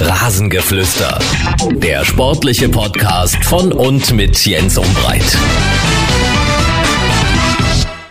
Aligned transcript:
Rasengeflüster. 0.00 1.18
Der 1.72 2.04
sportliche 2.04 2.68
Podcast 2.68 3.44
von 3.44 3.72
und 3.72 4.12
mit 4.12 4.46
Jens 4.46 4.78
Umbreit. 4.78 5.36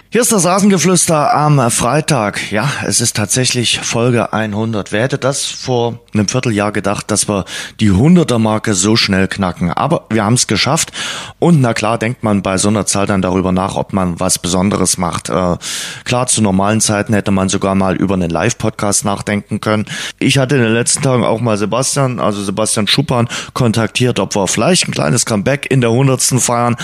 Hier 0.09 0.21
ist 0.21 0.31
das 0.31 0.45
Rasengeflüster 0.45 1.33
am 1.33 1.69
Freitag. 1.69 2.49
Ja, 2.49 2.71
es 2.85 3.01
ist 3.01 3.17
tatsächlich 3.17 3.79
Folge 3.79 4.31
100. 4.31 4.93
Wer 4.93 5.03
hätte 5.03 5.17
das 5.17 5.43
vor 5.43 5.99
einem 6.13 6.29
Vierteljahr 6.29 6.71
gedacht, 6.71 7.11
dass 7.11 7.27
wir 7.27 7.43
die 7.81 7.91
100er 7.91 8.39
Marke 8.39 8.73
so 8.73 8.95
schnell 8.95 9.27
knacken? 9.27 9.69
Aber 9.69 10.05
wir 10.09 10.23
haben 10.23 10.35
es 10.35 10.47
geschafft. 10.47 10.93
Und 11.39 11.59
na 11.59 11.73
klar 11.73 11.97
denkt 11.97 12.23
man 12.23 12.41
bei 12.41 12.57
so 12.57 12.69
einer 12.69 12.85
Zahl 12.85 13.05
dann 13.05 13.21
darüber 13.21 13.51
nach, 13.51 13.75
ob 13.75 13.91
man 13.91 14.17
was 14.17 14.39
Besonderes 14.39 14.97
macht. 14.97 15.27
Äh, 15.27 15.57
klar, 16.05 16.27
zu 16.27 16.41
normalen 16.41 16.79
Zeiten 16.79 17.13
hätte 17.13 17.31
man 17.31 17.49
sogar 17.49 17.75
mal 17.75 17.97
über 17.97 18.13
einen 18.13 18.29
Live-Podcast 18.29 19.03
nachdenken 19.03 19.59
können. 19.59 19.87
Ich 20.19 20.37
hatte 20.37 20.55
in 20.55 20.61
den 20.61 20.73
letzten 20.73 21.01
Tagen 21.01 21.25
auch 21.25 21.41
mal 21.41 21.57
Sebastian, 21.57 22.21
also 22.21 22.41
Sebastian 22.41 22.87
Schuppan, 22.87 23.27
kontaktiert, 23.53 24.19
ob 24.19 24.37
wir 24.37 24.47
vielleicht 24.47 24.87
ein 24.87 24.93
kleines 24.93 25.25
Comeback 25.25 25.69
in 25.69 25.81
der 25.81 25.89
100. 25.89 26.21
feiern. 26.39 26.77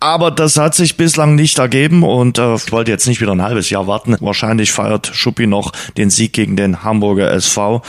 Aber 0.00 0.30
das 0.30 0.56
hat 0.56 0.74
sich 0.74 0.96
bislang 0.96 1.34
nicht 1.34 1.58
ergeben 1.58 2.04
und 2.04 2.38
äh, 2.38 2.56
ich 2.70 2.72
wollte 2.72 2.92
jetzt 2.92 3.08
nicht 3.08 3.20
wieder 3.20 3.32
ein 3.32 3.42
halbes 3.42 3.68
Jahr 3.68 3.88
warten. 3.88 4.16
Wahrscheinlich 4.20 4.70
feiert 4.70 5.08
Schuppi 5.08 5.48
noch 5.48 5.72
den 5.96 6.08
Sieg 6.08 6.32
gegen 6.32 6.54
den 6.54 6.84
Hamburger 6.84 7.28
SV 7.32 7.82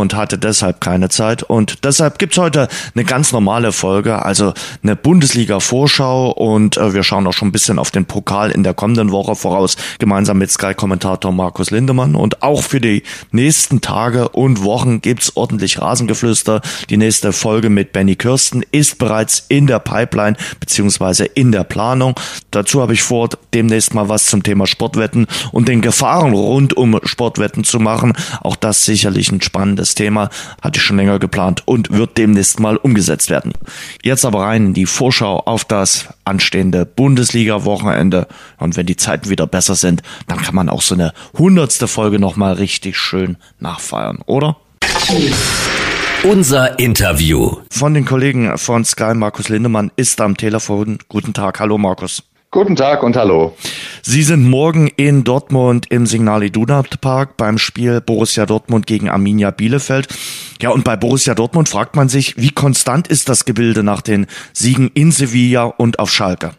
und 0.00 0.14
hatte 0.14 0.38
deshalb 0.38 0.80
keine 0.80 1.08
Zeit. 1.08 1.42
Und 1.42 1.84
deshalb 1.84 2.18
gibt's 2.18 2.38
heute 2.38 2.68
eine 2.94 3.04
ganz 3.04 3.32
normale 3.32 3.72
Folge, 3.72 4.24
also 4.24 4.52
eine 4.82 4.96
Bundesliga-Vorschau 4.96 6.30
und 6.30 6.76
äh, 6.76 6.92
wir 6.94 7.02
schauen 7.02 7.26
auch 7.26 7.32
schon 7.32 7.48
ein 7.48 7.52
bisschen 7.52 7.78
auf 7.78 7.90
den 7.90 8.04
Pokal 8.04 8.50
in 8.50 8.62
der 8.62 8.74
kommenden 8.74 9.10
Woche 9.10 9.34
voraus, 9.34 9.76
gemeinsam 9.98 10.38
mit 10.38 10.50
Sky-Kommentator 10.50 11.32
Markus 11.32 11.70
Lindemann. 11.70 12.14
Und 12.14 12.42
auch 12.42 12.62
für 12.62 12.80
die 12.80 13.02
nächsten 13.30 13.80
Tage 13.80 14.28
und 14.28 14.62
Wochen 14.62 15.00
gibt's 15.00 15.36
ordentlich 15.36 15.80
Rasengeflüster. 15.80 16.60
Die 16.90 16.96
nächste 16.96 17.32
Folge 17.32 17.70
mit 17.70 17.92
Benny 17.92 18.16
Kirsten 18.16 18.62
ist 18.72 18.98
bereits 18.98 19.44
in 19.48 19.66
der 19.66 19.78
Pipeline 19.78 20.36
beziehungsweise 20.60 21.24
in 21.24 21.52
der 21.52 21.64
Planung. 21.64 22.14
Dazu 22.50 22.82
habe 22.82 22.92
ich 22.92 23.02
vor, 23.02 23.28
demnächst 23.54 23.94
mal 23.94 24.08
was 24.08 24.26
zum 24.26 24.42
Thema 24.42 24.66
Sportwetten 24.66 25.26
und 25.52 25.68
den 25.68 25.80
Gefahren 25.80 26.32
rund 26.32 26.76
um 26.76 27.00
Sportwetten 27.04 27.64
zu 27.64 27.80
machen. 27.80 28.12
Auch 28.40 28.56
das 28.56 28.84
sicherlich 28.84 29.30
ein 29.30 29.40
spannendes 29.40 29.85
Thema, 29.94 30.30
hatte 30.60 30.78
ich 30.78 30.82
schon 30.82 30.96
länger 30.96 31.18
geplant 31.18 31.62
und 31.66 31.90
wird 31.90 32.18
demnächst 32.18 32.60
mal 32.60 32.76
umgesetzt 32.76 33.30
werden. 33.30 33.52
Jetzt 34.02 34.24
aber 34.24 34.42
rein 34.42 34.66
in 34.66 34.74
die 34.74 34.86
Vorschau 34.86 35.40
auf 35.40 35.64
das 35.64 36.08
anstehende 36.24 36.84
Bundesliga-Wochenende. 36.84 38.26
Und 38.58 38.76
wenn 38.76 38.86
die 38.86 38.96
Zeiten 38.96 39.30
wieder 39.30 39.46
besser 39.46 39.74
sind, 39.74 40.02
dann 40.26 40.40
kann 40.40 40.54
man 40.54 40.68
auch 40.68 40.82
so 40.82 40.94
eine 40.94 41.12
hundertste 41.36 41.88
Folge 41.88 42.18
nochmal 42.18 42.54
richtig 42.54 42.96
schön 42.96 43.36
nachfeiern, 43.60 44.18
oder? 44.26 44.56
Unser 46.22 46.78
Interview. 46.78 47.58
Von 47.70 47.94
den 47.94 48.04
Kollegen 48.04 48.58
von 48.58 48.84
Sky, 48.84 49.14
Markus 49.14 49.48
Lindemann, 49.48 49.92
ist 49.96 50.20
am 50.20 50.36
Telefon. 50.36 50.98
Guten 51.08 51.32
Tag. 51.32 51.60
Hallo, 51.60 51.78
Markus. 51.78 52.22
Guten 52.50 52.76
Tag 52.76 53.02
und 53.02 53.16
hallo. 53.16 53.54
Sie 54.02 54.22
sind 54.22 54.48
morgen 54.48 54.88
in 54.96 55.24
Dortmund 55.24 55.86
im 55.90 56.06
Signal 56.06 56.44
Iduna 56.44 56.84
Park 57.00 57.36
beim 57.36 57.58
Spiel 57.58 58.00
Borussia 58.00 58.46
Dortmund 58.46 58.86
gegen 58.86 59.08
Arminia 59.08 59.50
Bielefeld. 59.50 60.08
Ja, 60.62 60.70
und 60.70 60.84
bei 60.84 60.96
Borussia 60.96 61.34
Dortmund 61.34 61.68
fragt 61.68 61.96
man 61.96 62.08
sich, 62.08 62.36
wie 62.36 62.50
konstant 62.50 63.08
ist 63.08 63.28
das 63.28 63.44
Gebilde 63.44 63.82
nach 63.82 64.00
den 64.00 64.26
Siegen 64.52 64.90
in 64.94 65.10
Sevilla 65.10 65.64
und 65.64 65.98
auf 65.98 66.10
Schalke? 66.10 66.52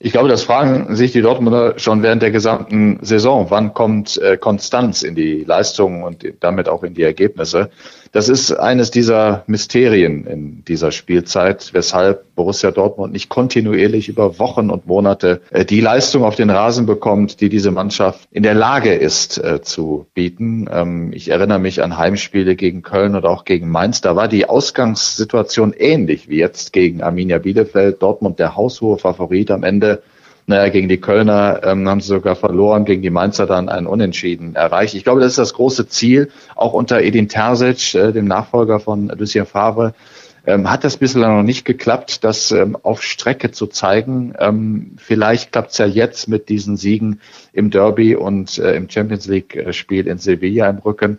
Ich 0.00 0.12
glaube, 0.12 0.28
das 0.28 0.44
fragen 0.44 0.94
sich 0.94 1.12
die 1.12 1.22
Dortmunder 1.22 1.78
schon 1.78 2.02
während 2.02 2.22
der 2.22 2.30
gesamten 2.30 2.98
Saison. 3.02 3.46
Wann 3.50 3.74
kommt 3.74 4.16
äh, 4.18 4.36
Konstanz 4.36 5.02
in 5.02 5.14
die 5.16 5.44
Leistungen 5.44 6.04
und 6.04 6.24
damit 6.40 6.68
auch 6.68 6.84
in 6.84 6.94
die 6.94 7.02
Ergebnisse? 7.02 7.70
Das 8.12 8.28
ist 8.28 8.52
eines 8.52 8.90
dieser 8.90 9.44
Mysterien 9.46 10.26
in 10.26 10.64
dieser 10.64 10.92
Spielzeit, 10.92 11.70
weshalb 11.72 12.34
Borussia 12.34 12.70
Dortmund 12.70 13.12
nicht 13.12 13.28
kontinuierlich 13.28 14.08
über 14.08 14.38
Wochen 14.38 14.70
und 14.70 14.86
Monate 14.86 15.40
äh, 15.50 15.64
die 15.64 15.80
Leistung 15.80 16.24
auf 16.24 16.34
den 16.34 16.50
Rasen 16.50 16.86
bekommt, 16.86 17.40
die 17.40 17.48
diese 17.48 17.70
Mannschaft 17.70 18.28
in 18.30 18.42
der 18.42 18.54
Lage 18.54 18.94
ist 18.94 19.38
äh, 19.38 19.60
zu 19.62 20.06
bieten. 20.14 20.68
Ähm, 20.72 21.12
ich 21.12 21.30
erinnere 21.30 21.58
mich 21.58 21.82
an 21.82 21.98
Heimspiele 21.98 22.56
gegen 22.56 22.82
Köln 22.82 23.14
oder 23.14 23.30
auch 23.30 23.44
gegen 23.44 23.68
Mainz. 23.68 24.00
Da 24.00 24.16
war 24.16 24.28
die 24.28 24.48
Ausgangssituation 24.48 25.72
ähnlich 25.72 26.28
wie 26.28 26.38
jetzt 26.38 26.72
gegen 26.72 27.02
Arminia 27.02 27.38
Bielefeld. 27.38 28.02
Dortmund 28.02 28.38
der 28.38 28.56
haushohe 28.56 28.98
Favorit 28.98 29.50
am 29.50 29.64
Ende 29.64 30.02
naja, 30.48 30.70
gegen 30.70 30.88
die 30.88 31.00
Kölner 31.00 31.60
ähm, 31.62 31.86
haben 31.88 32.00
sie 32.00 32.08
sogar 32.08 32.34
verloren, 32.34 32.86
gegen 32.86 33.02
die 33.02 33.10
Mainzer 33.10 33.46
dann 33.46 33.68
ein 33.68 33.86
Unentschieden 33.86 34.54
erreicht. 34.54 34.94
Ich 34.94 35.04
glaube, 35.04 35.20
das 35.20 35.32
ist 35.32 35.38
das 35.38 35.52
große 35.52 35.88
Ziel, 35.88 36.30
auch 36.56 36.72
unter 36.72 37.02
Edin 37.02 37.28
Terzic, 37.28 37.94
äh, 37.94 38.12
dem 38.12 38.26
Nachfolger 38.26 38.80
von 38.80 39.08
Lucien 39.08 39.44
Favre, 39.44 39.94
ähm, 40.46 40.70
hat 40.70 40.84
das 40.84 40.96
bislang 40.96 41.36
noch 41.36 41.42
nicht 41.42 41.66
geklappt, 41.66 42.24
das 42.24 42.50
ähm, 42.50 42.78
auf 42.82 43.02
Strecke 43.02 43.50
zu 43.50 43.66
zeigen. 43.66 44.32
Ähm, 44.38 44.92
vielleicht 44.96 45.52
klappt 45.52 45.72
es 45.72 45.78
ja 45.78 45.84
jetzt 45.84 46.28
mit 46.28 46.48
diesen 46.48 46.78
Siegen 46.78 47.20
im 47.52 47.68
Derby 47.70 48.16
und 48.16 48.56
äh, 48.56 48.74
im 48.74 48.88
Champions 48.88 49.26
League-Spiel 49.26 50.06
in 50.06 50.16
Sevilla 50.16 50.70
im 50.70 50.78
Rücken. 50.78 51.18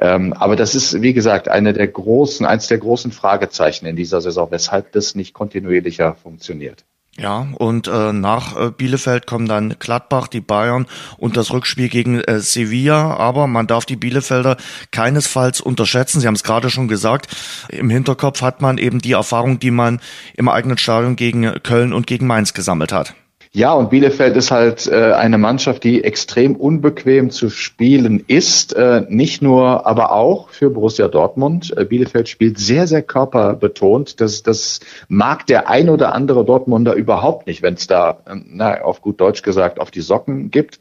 Ähm, 0.00 0.32
aber 0.32 0.54
das 0.54 0.76
ist, 0.76 1.02
wie 1.02 1.14
gesagt, 1.14 1.48
eine 1.48 1.72
der 1.72 1.88
großen, 1.88 2.46
eins 2.46 2.68
der 2.68 2.78
großen 2.78 3.10
Fragezeichen 3.10 3.86
in 3.86 3.96
dieser 3.96 4.20
Saison, 4.20 4.52
weshalb 4.52 4.92
das 4.92 5.16
nicht 5.16 5.34
kontinuierlicher 5.34 6.14
funktioniert. 6.14 6.84
Ja, 7.20 7.48
und 7.56 7.88
äh, 7.88 8.12
nach 8.12 8.56
äh, 8.56 8.70
Bielefeld 8.70 9.26
kommen 9.26 9.48
dann 9.48 9.74
Gladbach, 9.80 10.28
die 10.28 10.40
Bayern 10.40 10.86
und 11.16 11.36
das 11.36 11.50
Rückspiel 11.50 11.88
gegen 11.88 12.20
äh, 12.20 12.38
Sevilla. 12.38 13.16
Aber 13.16 13.48
man 13.48 13.66
darf 13.66 13.84
die 13.86 13.96
Bielefelder 13.96 14.56
keinesfalls 14.92 15.60
unterschätzen. 15.60 16.20
Sie 16.20 16.28
haben 16.28 16.36
es 16.36 16.44
gerade 16.44 16.70
schon 16.70 16.86
gesagt. 16.86 17.26
Im 17.70 17.90
Hinterkopf 17.90 18.40
hat 18.40 18.62
man 18.62 18.78
eben 18.78 19.00
die 19.00 19.12
Erfahrung, 19.12 19.58
die 19.58 19.72
man 19.72 20.00
im 20.36 20.48
eigenen 20.48 20.78
Stadion 20.78 21.16
gegen 21.16 21.60
Köln 21.64 21.92
und 21.92 22.06
gegen 22.06 22.28
Mainz 22.28 22.54
gesammelt 22.54 22.92
hat. 22.92 23.14
Ja, 23.58 23.72
und 23.72 23.90
Bielefeld 23.90 24.36
ist 24.36 24.52
halt 24.52 24.86
äh, 24.86 25.14
eine 25.14 25.36
Mannschaft, 25.36 25.82
die 25.82 26.04
extrem 26.04 26.54
unbequem 26.54 27.30
zu 27.30 27.50
spielen 27.50 28.22
ist. 28.28 28.72
Äh, 28.72 29.04
nicht 29.08 29.42
nur, 29.42 29.84
aber 29.84 30.12
auch 30.12 30.50
für 30.50 30.70
Borussia 30.70 31.08
Dortmund. 31.08 31.76
Äh, 31.76 31.84
Bielefeld 31.84 32.28
spielt 32.28 32.60
sehr, 32.60 32.86
sehr 32.86 33.02
körperbetont. 33.02 34.20
Das, 34.20 34.44
das 34.44 34.78
mag 35.08 35.44
der 35.48 35.68
ein 35.68 35.88
oder 35.88 36.14
andere 36.14 36.44
Dortmunder 36.44 36.94
überhaupt 36.94 37.48
nicht, 37.48 37.60
wenn 37.62 37.74
es 37.74 37.88
da, 37.88 38.20
äh, 38.26 38.36
na, 38.48 38.80
auf 38.82 39.02
gut 39.02 39.20
Deutsch 39.20 39.42
gesagt, 39.42 39.80
auf 39.80 39.90
die 39.90 40.02
Socken 40.02 40.52
gibt. 40.52 40.78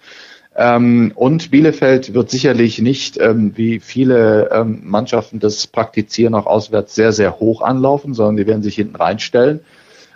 Ähm, 0.55 1.13
und 1.15 1.49
Bielefeld 1.49 2.13
wird 2.13 2.29
sicherlich 2.29 2.79
nicht, 2.79 3.19
ähm, 3.19 3.53
wie 3.55 3.79
viele 3.79 4.51
ähm, 4.51 4.81
Mannschaften 4.83 5.39
das 5.39 5.65
praktizieren, 5.65 6.35
auch 6.35 6.45
auswärts 6.45 6.93
sehr, 6.93 7.11
sehr 7.11 7.39
hoch 7.39 7.63
anlaufen, 7.63 8.13
sondern 8.13 8.37
die 8.37 8.45
werden 8.45 8.61
sich 8.61 8.75
hinten 8.75 8.97
reinstellen 8.97 9.61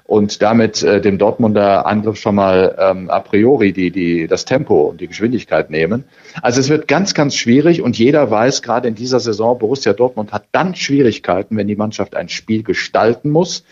und 0.06 0.42
damit 0.42 0.84
äh, 0.84 1.02
dem 1.02 1.18
Dortmunder 1.18 1.86
Angriff 1.86 2.18
schon 2.18 2.36
mal 2.36 2.76
ähm, 2.78 3.10
a 3.10 3.20
priori 3.20 3.74
die, 3.74 3.92
die, 3.92 4.28
das 4.28 4.46
Tempo 4.46 4.90
und 4.90 5.02
die 5.02 5.08
Geschwindigkeit 5.08 5.70
nehmen. 5.70 6.06
Also 6.42 6.60
es 6.60 6.70
wird 6.70 6.88
ganz, 6.88 7.14
ganz 7.14 7.36
schwierig 7.36 7.82
und 7.82 7.98
jeder 7.98 8.30
weiß, 8.30 8.62
gerade 8.62 8.88
in 8.88 8.96
dieser 8.96 9.20
Saison, 9.20 9.58
Borussia 9.58 9.94
Dortmund 9.94 10.32
hat 10.32 10.46
dann 10.52 10.76
Schwierigkeiten, 10.76 11.58
wenn 11.58 11.68
die 11.68 11.76
Mannschaft 11.76 12.16
ein 12.16 12.30
Spiel 12.30 12.64
gestalten 12.64 13.30
muss 13.30 13.64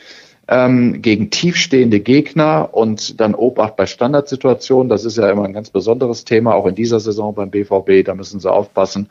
ähm, 0.50 1.02
gegen 1.02 1.30
tiefstehende 1.30 2.00
Gegner 2.00 2.70
und 2.72 3.20
dann 3.22 3.36
Obacht 3.36 3.76
bei 3.76 3.86
Standardsituationen. 3.86 4.90
Das 4.90 5.06
ist 5.06 5.18
ja 5.18 5.30
immer 5.30 5.46
ein 5.46 5.54
ganz 5.54 5.70
besonderes 5.70 6.26
Thema, 6.26 6.56
auch 6.56 6.66
in 6.66 6.76
dieser 6.76 7.00
Saison 7.00 7.36
beim 7.36 7.52
BVB. 7.52 8.04
Da 8.04 8.16
müssen 8.16 8.40
sie 8.40 8.52
aufpassen. 8.52 9.10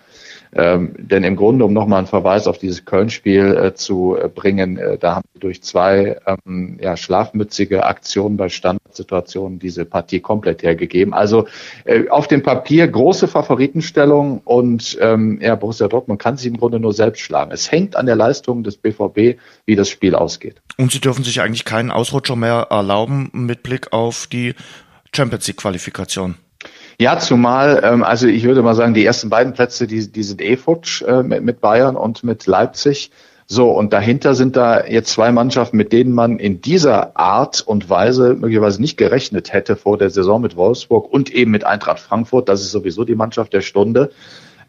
Ähm, 0.55 0.95
denn 0.97 1.25
im 1.25 1.37
Grunde, 1.37 1.65
um 1.65 1.73
nochmal 1.73 1.99
einen 1.99 2.07
Verweis 2.07 2.47
auf 2.47 2.59
dieses 2.59 2.85
Köln-Spiel 2.85 3.57
äh, 3.57 3.75
zu 3.75 4.17
äh, 4.17 4.29
bringen, 4.29 4.79
äh, 4.79 4.99
da 4.99 5.17
haben 5.17 5.25
wir 5.33 5.41
durch 5.41 5.63
zwei 5.63 6.19
ähm, 6.27 6.79
ja, 6.81 6.97
schlafmützige 6.97 7.85
Aktionen 7.85 8.37
bei 8.37 8.49
Standardsituationen 8.49 9.59
diese 9.59 9.85
Partie 9.85 10.21
komplett 10.21 10.63
hergegeben. 10.63 11.13
Also 11.13 11.47
äh, 11.85 12.09
auf 12.09 12.29
dem 12.29 12.43
Papier 12.43 12.89
große 12.89 13.29
Favoritenstellung 13.29 14.41
und 14.45 14.97
ähm, 15.01 15.39
ja, 15.43 15.55
Borussia 15.55 15.89
Dortmund 15.89 16.21
kann 16.21 16.37
sich 16.37 16.47
im 16.47 16.57
Grunde 16.57 16.81
nur 16.81 16.93
selbst 16.93 17.21
schlagen. 17.21 17.51
Es 17.53 17.71
hängt 17.71 17.97
an 17.97 18.07
der 18.07 18.17
Leistung 18.17 18.63
des 18.63 18.77
BVB, 18.77 19.39
wie 19.67 19.77
das 19.77 19.89
Spiel 19.89 20.15
ausgeht. 20.15 20.63
Und 20.77 20.93
sie 20.93 21.01
dürfen 21.01 21.25
sich 21.25 21.41
eigentlich 21.41 21.65
keinen 21.65 21.91
Ausrutscher 21.91 22.37
mehr 22.37 22.69
erlauben 22.71 23.31
mit 23.33 23.63
Blick 23.63 23.93
auf 23.93 24.27
die 24.27 24.55
Champions 25.15 25.47
League 25.47 25.57
Qualifikation. 25.59 26.37
Ja, 27.01 27.19
zumal, 27.21 27.81
ähm, 27.85 28.03
also 28.03 28.27
ich 28.27 28.43
würde 28.43 28.63
mal 28.63 28.75
sagen, 28.75 28.93
die 28.93 29.05
ersten 29.05 29.31
beiden 29.31 29.53
Plätze, 29.53 29.87
die, 29.87 30.11
die 30.11 30.23
sind 30.25 30.43
eh 30.43 30.57
futsch 30.57 31.03
äh, 31.03 31.23
mit, 31.23 31.45
mit 31.45 31.61
Bayern 31.61 31.95
und 31.95 32.25
mit 32.25 32.47
Leipzig. 32.47 33.13
So, 33.47 33.71
und 33.71 33.93
dahinter 33.93 34.35
sind 34.35 34.57
da 34.57 34.85
jetzt 34.85 35.13
zwei 35.13 35.31
Mannschaften, 35.31 35.77
mit 35.77 35.93
denen 35.93 36.13
man 36.13 36.39
in 36.39 36.61
dieser 36.61 37.17
Art 37.17 37.63
und 37.63 37.89
Weise 37.89 38.35
möglicherweise 38.35 38.81
nicht 38.81 38.99
gerechnet 38.99 39.53
hätte 39.53 39.77
vor 39.77 39.97
der 39.97 40.11
Saison 40.11 40.43
mit 40.43 40.57
Wolfsburg 40.57 41.11
und 41.11 41.31
eben 41.31 41.53
mit 41.53 41.65
Eintracht 41.65 42.01
Frankfurt. 42.01 42.49
Das 42.49 42.61
ist 42.61 42.73
sowieso 42.73 43.05
die 43.05 43.15
Mannschaft 43.15 43.53
der 43.53 43.63
Stunde. 43.63 44.11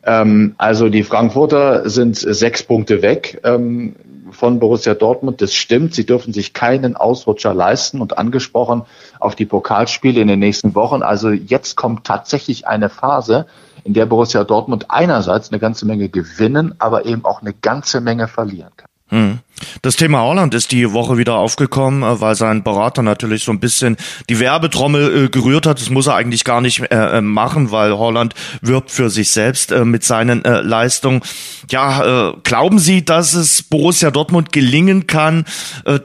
Ähm, 0.04 0.54
also 0.58 0.88
die 0.90 1.04
Frankfurter 1.04 1.90
sind 1.90 2.16
sechs 2.16 2.64
Punkte 2.64 3.02
weg. 3.02 3.42
Ähm, 3.44 3.96
von 4.40 4.60
Borussia 4.60 4.96
Dortmund. 4.96 5.42
Das 5.42 5.54
stimmt. 5.54 5.94
Sie 5.94 6.06
dürfen 6.06 6.34
sich 6.34 6.54
keinen 6.54 6.96
Ausrutscher 6.96 7.54
leisten 7.54 8.02
und 8.02 8.18
angesprochen 8.18 8.84
auf 9.20 9.36
die 9.36 9.46
Pokalspiele 9.46 10.22
in 10.22 10.30
den 10.30 10.40
nächsten 10.40 10.74
Wochen. 10.76 11.04
Also 11.04 11.30
jetzt 11.30 11.76
kommt 11.76 12.08
tatsächlich 12.08 12.66
eine 12.66 12.90
Phase, 12.90 13.46
in 13.84 13.94
der 13.94 14.06
Borussia 14.06 14.44
Dortmund 14.44 14.86
einerseits 14.90 15.52
eine 15.52 15.60
ganze 15.60 15.86
Menge 15.86 16.10
gewinnen, 16.10 16.76
aber 16.80 17.06
eben 17.06 17.26
auch 17.26 17.42
eine 17.42 17.54
ganze 17.54 18.02
Menge 18.02 18.28
verlieren 18.28 18.72
kann. 18.76 18.89
Hm. 19.10 19.40
Das 19.82 19.96
Thema 19.96 20.22
Holland 20.22 20.54
ist 20.54 20.72
die 20.72 20.94
Woche 20.94 21.18
wieder 21.18 21.36
aufgekommen, 21.36 22.04
äh, 22.04 22.22
weil 22.22 22.36
sein 22.36 22.64
Berater 22.64 23.02
natürlich 23.02 23.44
so 23.44 23.52
ein 23.52 23.60
bisschen 23.60 23.98
die 24.30 24.40
Werbetrommel 24.40 25.26
äh, 25.26 25.30
gerührt 25.30 25.66
hat. 25.66 25.82
Das 25.82 25.90
muss 25.90 26.08
er 26.08 26.16
eigentlich 26.16 26.44
gar 26.44 26.62
nicht 26.62 26.82
äh, 26.92 27.22
machen, 27.22 27.72
weil 27.72 27.98
Holland 27.98 28.36
wirbt 28.62 28.92
für 28.92 29.10
sich 29.10 29.32
selbst 29.32 29.72
mit 29.72 30.04
seinen 30.04 30.44
Leistungen. 30.44 31.22
Ja, 31.70 32.34
glauben 32.44 32.80
Sie, 32.80 33.04
dass 33.04 33.34
es 33.34 33.64
Borussia 33.64 34.12
Dortmund 34.12 34.52
gelingen 34.52 35.08
kann, 35.08 35.46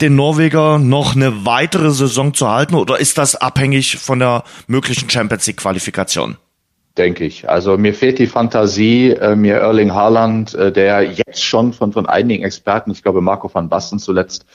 den 0.00 0.16
Norweger 0.16 0.78
noch 0.78 1.14
eine 1.14 1.44
weitere 1.46 1.90
Saison 1.90 2.34
zu 2.34 2.48
halten, 2.48 2.74
oder 2.74 2.98
ist 2.98 3.18
das 3.18 3.36
abhängig 3.36 3.96
von 3.96 4.18
der 4.18 4.44
möglichen 4.66 5.08
Champions 5.08 5.46
League 5.46 5.58
Qualifikation? 5.58 6.36
Denke 6.96 7.24
ich. 7.24 7.48
Also 7.48 7.76
mir 7.76 7.94
fehlt 7.94 8.18
die 8.18 8.26
Fantasie, 8.26 9.10
äh, 9.10 9.34
mir 9.34 9.56
Erling 9.56 9.92
Haaland, 9.92 10.54
äh, 10.54 10.70
der 10.70 11.02
jetzt 11.02 11.44
schon 11.44 11.72
von, 11.72 11.92
von 11.92 12.06
einigen 12.06 12.44
Experten, 12.44 12.92
ich 12.92 13.02
glaube 13.02 13.20
Marco 13.20 13.52
van 13.52 13.68
Basten 13.68 13.98
zuletzt, 13.98 14.46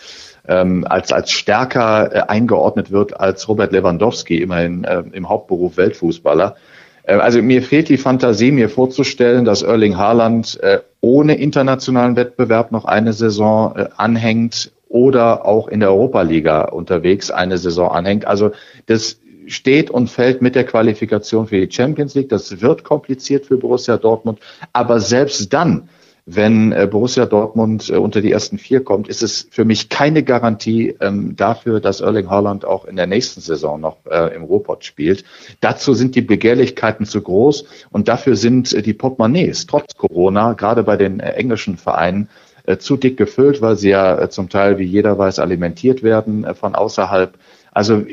ähm, 0.47 0.85
als, 0.87 1.11
als 1.11 1.31
stärker 1.31 2.15
äh, 2.15 2.19
eingeordnet 2.27 2.91
wird 2.91 3.19
als 3.19 3.47
Robert 3.47 3.71
Lewandowski, 3.71 4.37
immerhin 4.41 4.83
äh, 4.85 5.03
im 5.11 5.27
Hauptberuf 5.27 5.75
Weltfußballer. 5.75 6.55
Äh, 7.03 7.15
also 7.15 7.41
mir 7.41 7.61
fehlt 7.61 7.89
die 7.89 7.97
Fantasie, 7.97 8.51
mir 8.51 8.69
vorzustellen, 8.69 9.43
dass 9.43 9.61
Erling 9.61 9.97
Haaland 9.97 10.59
äh, 10.61 10.79
ohne 11.01 11.35
internationalen 11.35 12.15
Wettbewerb 12.15 12.71
noch 12.71 12.85
eine 12.85 13.11
Saison 13.11 13.75
äh, 13.75 13.89
anhängt 13.97 14.71
oder 14.87 15.45
auch 15.45 15.67
in 15.67 15.81
der 15.81 15.89
Europaliga 15.89 16.61
unterwegs 16.61 17.31
eine 17.31 17.57
Saison 17.57 17.91
anhängt. 17.91 18.25
Also 18.25 18.51
das 18.87 19.19
steht 19.49 19.89
und 19.89 20.09
fällt 20.09 20.41
mit 20.41 20.55
der 20.55 20.65
Qualifikation 20.65 21.47
für 21.47 21.65
die 21.65 21.73
Champions 21.73 22.15
League. 22.15 22.29
Das 22.29 22.61
wird 22.61 22.83
kompliziert 22.83 23.45
für 23.45 23.57
Borussia 23.57 23.97
Dortmund. 23.97 24.39
Aber 24.73 24.99
selbst 24.99 25.51
dann, 25.53 25.89
wenn 26.25 26.71
äh, 26.71 26.87
Borussia 26.89 27.25
Dortmund 27.25 27.89
äh, 27.89 27.95
unter 27.95 28.21
die 28.21 28.31
ersten 28.31 28.59
vier 28.59 28.83
kommt, 28.83 29.07
ist 29.07 29.23
es 29.23 29.47
für 29.49 29.65
mich 29.65 29.89
keine 29.89 30.21
Garantie 30.21 30.95
ähm, 31.01 31.35
dafür, 31.35 31.79
dass 31.79 32.01
Erling 32.01 32.29
Haaland 32.29 32.65
auch 32.65 32.85
in 32.85 32.95
der 32.95 33.07
nächsten 33.07 33.41
Saison 33.41 33.81
noch 33.81 33.97
äh, 34.09 34.35
im 34.35 34.43
Ruhrpott 34.43 34.85
spielt. 34.85 35.23
Dazu 35.59 35.95
sind 35.95 36.15
die 36.15 36.21
Begehrlichkeiten 36.21 37.07
zu 37.07 37.21
groß 37.21 37.65
und 37.89 38.07
dafür 38.07 38.35
sind 38.35 38.85
die 38.85 38.93
Portemonnaies 38.93 39.65
trotz 39.65 39.95
Corona, 39.95 40.53
gerade 40.53 40.83
bei 40.83 40.97
den 40.97 41.19
englischen 41.19 41.77
Vereinen, 41.77 42.29
zu 42.77 42.97
dick 42.97 43.17
gefüllt, 43.17 43.61
weil 43.61 43.77
sie 43.77 43.89
ja 43.89 44.29
zum 44.29 44.49
Teil, 44.49 44.77
wie 44.77 44.83
jeder 44.83 45.17
weiß, 45.17 45.39
alimentiert 45.39 46.03
werden 46.03 46.45
von 46.53 46.75
außerhalb. 46.75 47.33
Also 47.71 48.03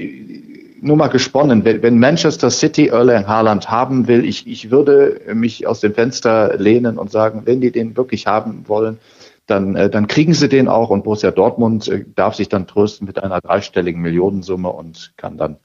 nur 0.86 0.96
mal 0.96 1.08
gesponnen, 1.08 1.64
wenn, 1.64 1.82
wenn 1.82 1.98
Manchester 1.98 2.50
City 2.50 2.88
Erling 2.88 3.26
Haaland 3.26 3.70
haben 3.70 4.06
will, 4.06 4.24
ich, 4.24 4.46
ich 4.46 4.70
würde 4.70 5.20
mich 5.34 5.66
aus 5.66 5.80
dem 5.80 5.94
Fenster 5.94 6.56
lehnen 6.56 6.96
und 6.96 7.10
sagen, 7.10 7.42
wenn 7.44 7.60
die 7.60 7.72
den 7.72 7.96
wirklich 7.96 8.26
haben 8.26 8.68
wollen, 8.68 8.98
dann, 9.46 9.76
äh, 9.76 9.90
dann 9.90 10.06
kriegen 10.06 10.32
sie 10.32 10.48
den 10.48 10.68
auch 10.68 10.90
und 10.90 11.04
Borussia 11.04 11.30
Dortmund 11.30 11.88
äh, 11.88 12.04
darf 12.14 12.34
sich 12.34 12.48
dann 12.48 12.66
trösten 12.66 13.06
mit 13.06 13.22
einer 13.22 13.40
dreistelligen 13.40 14.00
Millionensumme 14.00 14.68
und 14.68 15.12
kann 15.16 15.36
dann 15.36 15.56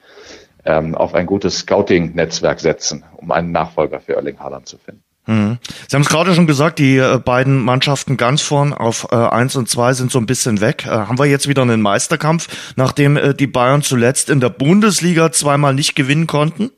ähm, 0.65 0.95
auf 0.95 1.13
ein 1.13 1.27
gutes 1.27 1.59
Scouting-Netzwerk 1.59 2.59
setzen, 2.59 3.03
um 3.17 3.31
einen 3.31 3.51
Nachfolger 3.51 3.99
für 3.99 4.15
Erling 4.15 4.39
Haaland 4.39 4.67
zu 4.67 4.77
finden. 4.77 5.03
Mhm. 5.31 5.59
Sie 5.87 5.95
haben 5.95 6.01
es 6.01 6.09
gerade 6.09 6.35
schon 6.35 6.45
gesagt, 6.45 6.77
die 6.79 6.97
äh, 6.97 7.17
beiden 7.17 7.63
Mannschaften 7.63 8.17
ganz 8.17 8.41
vorn 8.41 8.73
auf 8.73 9.07
äh, 9.11 9.15
1 9.15 9.55
und 9.55 9.69
2 9.69 9.93
sind 9.93 10.11
so 10.11 10.19
ein 10.19 10.25
bisschen 10.25 10.59
weg. 10.59 10.85
Äh, 10.85 10.89
haben 10.89 11.17
wir 11.17 11.25
jetzt 11.25 11.47
wieder 11.47 11.61
einen 11.61 11.81
Meisterkampf, 11.81 12.47
nachdem 12.75 13.15
äh, 13.15 13.33
die 13.33 13.47
Bayern 13.47 13.81
zuletzt 13.81 14.29
in 14.29 14.41
der 14.41 14.49
Bundesliga 14.49 15.31
zweimal 15.31 15.73
nicht 15.73 15.95
gewinnen 15.95 16.27
konnten? 16.27 16.71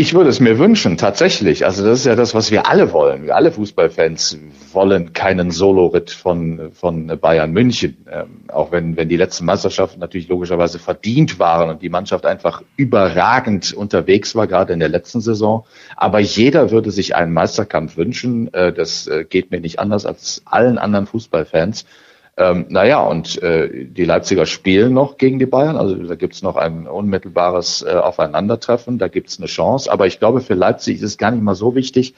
Ich 0.00 0.14
würde 0.14 0.30
es 0.30 0.38
mir 0.38 0.60
wünschen, 0.60 0.96
tatsächlich. 0.96 1.66
Also 1.66 1.84
das 1.84 1.98
ist 1.98 2.06
ja 2.06 2.14
das, 2.14 2.32
was 2.32 2.52
wir 2.52 2.68
alle 2.68 2.92
wollen. 2.92 3.24
Wir 3.24 3.34
alle 3.34 3.50
Fußballfans 3.50 4.38
wollen 4.72 5.12
keinen 5.12 5.50
Soloritt 5.50 6.12
von, 6.12 6.70
von 6.72 7.18
Bayern 7.20 7.50
München. 7.50 8.06
Ähm, 8.08 8.44
auch 8.46 8.70
wenn, 8.70 8.96
wenn 8.96 9.08
die 9.08 9.16
letzten 9.16 9.44
Meisterschaften 9.44 9.98
natürlich 9.98 10.28
logischerweise 10.28 10.78
verdient 10.78 11.40
waren 11.40 11.68
und 11.68 11.82
die 11.82 11.88
Mannschaft 11.88 12.26
einfach 12.26 12.62
überragend 12.76 13.72
unterwegs 13.72 14.36
war, 14.36 14.46
gerade 14.46 14.72
in 14.72 14.78
der 14.78 14.88
letzten 14.88 15.20
Saison. 15.20 15.66
Aber 15.96 16.20
jeder 16.20 16.70
würde 16.70 16.92
sich 16.92 17.16
einen 17.16 17.32
Meisterkampf 17.32 17.96
wünschen. 17.96 18.54
Äh, 18.54 18.72
das 18.72 19.08
äh, 19.08 19.24
geht 19.28 19.50
mir 19.50 19.58
nicht 19.58 19.80
anders 19.80 20.06
als 20.06 20.42
allen 20.44 20.78
anderen 20.78 21.08
Fußballfans. 21.08 21.86
Ähm, 22.38 22.66
naja, 22.68 23.00
und 23.00 23.42
äh, 23.42 23.86
die 23.86 24.04
Leipziger 24.04 24.46
spielen 24.46 24.94
noch 24.94 25.16
gegen 25.16 25.40
die 25.40 25.46
Bayern. 25.46 25.76
Also 25.76 25.96
da 25.96 26.14
gibt's 26.14 26.40
noch 26.40 26.54
ein 26.54 26.86
unmittelbares 26.86 27.82
äh, 27.82 27.90
Aufeinandertreffen, 27.90 28.98
da 28.98 29.08
gibt's 29.08 29.38
eine 29.38 29.48
Chance. 29.48 29.90
Aber 29.90 30.06
ich 30.06 30.20
glaube, 30.20 30.40
für 30.40 30.54
Leipzig 30.54 30.98
ist 30.98 31.02
es 31.02 31.18
gar 31.18 31.32
nicht 31.32 31.42
mal 31.42 31.56
so 31.56 31.74
wichtig, 31.74 32.14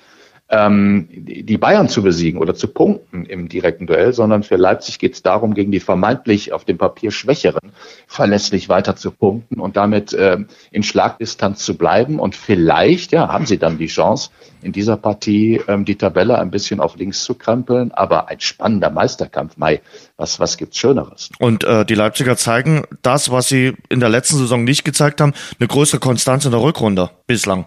ähm, 0.50 1.08
die 1.10 1.58
Bayern 1.58 1.88
zu 1.88 2.02
besiegen 2.02 2.40
oder 2.40 2.54
zu 2.54 2.66
punkten 2.68 3.24
im 3.24 3.48
direkten 3.48 3.86
Duell, 3.86 4.12
sondern 4.12 4.42
für 4.42 4.56
Leipzig 4.56 4.98
geht 4.98 5.14
es 5.14 5.22
darum, 5.22 5.54
gegen 5.54 5.70
die 5.70 5.80
vermeintlich 5.80 6.52
auf 6.52 6.64
dem 6.64 6.76
Papier 6.76 7.12
Schwächeren 7.12 7.72
verlässlich 8.08 8.68
weiter 8.68 8.96
zu 8.96 9.12
punkten 9.12 9.60
und 9.60 9.76
damit 9.76 10.12
äh, 10.12 10.38
in 10.72 10.82
Schlagdistanz 10.82 11.64
zu 11.64 11.76
bleiben. 11.76 12.18
Und 12.18 12.34
vielleicht 12.34 13.12
ja, 13.12 13.28
haben 13.28 13.46
sie 13.46 13.58
dann 13.58 13.78
die 13.78 13.86
Chance, 13.86 14.30
in 14.62 14.72
dieser 14.72 14.96
Partie 14.96 15.60
ähm, 15.68 15.84
die 15.84 15.96
Tabelle 15.96 16.38
ein 16.38 16.50
bisschen 16.50 16.80
auf 16.80 16.96
links 16.96 17.22
zu 17.24 17.34
krempeln. 17.34 17.92
Aber 17.92 18.28
ein 18.28 18.40
spannender 18.40 18.90
Meisterkampf, 18.90 19.56
Mai, 19.56 19.80
was, 20.16 20.40
was 20.40 20.56
gibt's 20.56 20.78
Schöneres? 20.78 21.30
Und 21.38 21.64
äh, 21.64 21.84
die 21.84 21.94
Leipziger 21.94 22.36
zeigen 22.36 22.84
das, 23.02 23.30
was 23.30 23.48
sie 23.48 23.74
in 23.88 24.00
der 24.00 24.08
letzten 24.08 24.36
Saison 24.36 24.64
nicht 24.64 24.84
gezeigt 24.84 25.20
haben, 25.20 25.32
eine 25.58 25.68
größere 25.68 26.00
Konstanz 26.00 26.44
in 26.44 26.50
der 26.50 26.60
Rückrunde 26.60 27.10
bislang. 27.26 27.66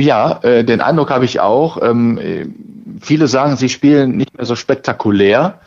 Ja, 0.00 0.40
äh, 0.42 0.64
den 0.64 0.80
Eindruck 0.80 1.10
habe 1.10 1.24
ich 1.24 1.40
auch. 1.40 1.82
Ähm, 1.82 2.18
äh, 2.18 2.46
viele 3.00 3.26
sagen, 3.26 3.56
sie 3.56 3.68
spielen 3.68 4.16
nicht 4.16 4.36
mehr 4.36 4.46
so 4.46 4.54
spektakulär, 4.54 5.60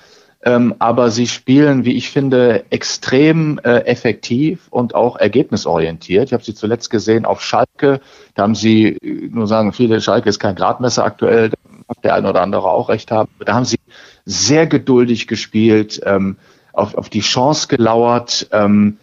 ähm, 0.43 0.73
aber 0.79 1.11
sie 1.11 1.27
spielen, 1.27 1.83
wie 1.83 1.93
ich 1.97 2.09
finde, 2.09 2.63
extrem 2.69 3.59
äh, 3.59 3.79
effektiv 3.81 4.67
und 4.69 4.95
auch 4.95 5.17
ergebnisorientiert. 5.17 6.29
Ich 6.29 6.33
habe 6.33 6.43
sie 6.43 6.55
zuletzt 6.55 6.89
gesehen 6.89 7.25
auf 7.25 7.41
Schalke. 7.41 7.99
Da 8.33 8.43
haben 8.43 8.55
sie, 8.55 8.87
äh, 8.87 9.29
nur 9.29 9.47
sagen 9.47 9.73
viele, 9.73 9.99
Schalke 9.99 10.29
ist 10.29 10.39
kein 10.39 10.55
Gradmesser 10.55 11.03
aktuell, 11.03 11.49
da 11.49 11.57
mag 11.87 12.01
der 12.01 12.15
eine 12.15 12.29
oder 12.29 12.41
andere 12.41 12.71
auch 12.71 12.87
recht 12.87 13.11
haben. 13.11 13.29
Da 13.45 13.53
haben 13.53 13.65
sie 13.65 13.79
sehr 14.25 14.65
geduldig 14.65 15.27
gespielt, 15.27 16.01
ähm, 16.05 16.37
auf, 16.71 16.95
auf 16.95 17.09
die 17.09 17.19
Chance 17.19 17.67
gelauert. 17.67 18.47
Ähm, 18.53 18.97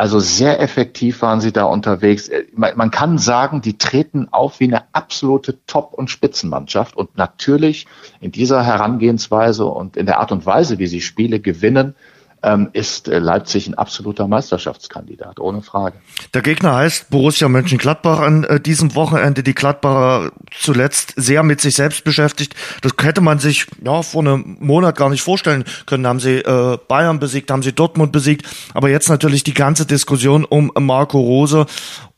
also 0.00 0.18
sehr 0.18 0.60
effektiv 0.60 1.20
waren 1.20 1.42
sie 1.42 1.52
da 1.52 1.64
unterwegs. 1.64 2.28
Äh, 2.28 2.44
man 2.54 2.90
kann 2.90 3.18
sagen, 3.18 3.60
die 3.60 3.76
treten 3.76 4.28
auf 4.30 4.58
wie 4.58 4.64
eine 4.64 4.94
absolute 4.94 5.58
Top- 5.66 5.92
und 5.92 6.08
Spitzenmannschaft. 6.08 6.96
Und 6.96 7.18
natürlich 7.18 7.86
in 8.18 8.32
dieser 8.32 8.64
Herangehensweise 8.64 9.66
und 9.66 9.98
in 9.98 10.06
der 10.06 10.18
Art 10.18 10.32
und 10.32 10.46
Weise, 10.46 10.78
wie 10.78 10.86
sie 10.86 11.02
Spiele 11.02 11.38
gewinnen, 11.38 11.94
ähm, 12.42 12.70
ist 12.72 13.08
äh, 13.08 13.18
Leipzig 13.18 13.66
ein 13.66 13.74
absoluter 13.74 14.26
Meisterschaftskandidat, 14.26 15.40
ohne 15.40 15.62
Frage. 15.62 15.96
Der 16.34 16.42
Gegner 16.42 16.76
heißt 16.76 17.10
Borussia 17.10 17.48
Mönchengladbach 17.48 18.20
an 18.20 18.44
äh, 18.44 18.60
diesem 18.60 18.94
Wochenende. 18.94 19.42
Die 19.42 19.54
Gladbacher 19.54 20.32
zuletzt 20.58 21.12
sehr 21.16 21.42
mit 21.42 21.60
sich 21.60 21.74
selbst 21.74 22.04
beschäftigt. 22.04 22.54
Das 22.82 22.92
hätte 23.00 23.20
man 23.20 23.38
sich 23.38 23.66
ja 23.84 24.02
vor 24.02 24.22
einem 24.22 24.56
Monat 24.60 24.96
gar 24.96 25.10
nicht 25.10 25.22
vorstellen 25.22 25.64
können. 25.86 26.06
Haben 26.06 26.20
sie 26.20 26.38
äh, 26.38 26.78
Bayern 26.88 27.18
besiegt, 27.18 27.50
haben 27.50 27.62
sie 27.62 27.72
Dortmund 27.72 28.12
besiegt. 28.12 28.46
Aber 28.74 28.88
jetzt 28.88 29.08
natürlich 29.08 29.44
die 29.44 29.54
ganze 29.54 29.86
Diskussion 29.86 30.44
um 30.44 30.72
Marco 30.78 31.18
Rose 31.18 31.66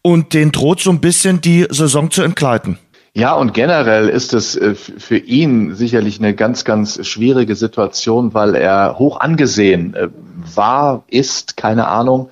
und 0.03 0.35
den 0.35 0.53
droht 0.53 0.81
so 0.81 0.91
ein 0.91 1.01
bisschen 1.01 1.41
die 1.41 1.67
Saison 1.71 2.11
zu 2.11 2.23
entgleiten. 2.23 2.79
Ja, 3.15 3.35
und 3.35 3.53
generell 3.53 4.09
ist 4.09 4.33
es 4.33 4.57
äh, 4.57 4.75
für 4.75 5.19
ihn 5.19 5.75
sicherlich 5.75 6.19
eine 6.19 6.35
ganz, 6.35 6.65
ganz 6.65 7.07
schwierige 7.07 7.57
Situation, 7.57 8.33
weil 8.33 8.55
er 8.55 8.99
hoch 8.99 9.21
angesehen 9.21 9.93
äh, 9.93 10.09
war, 10.55 11.05
ist, 11.09 11.59
keine 11.59 11.89
Ahnung, 11.89 12.31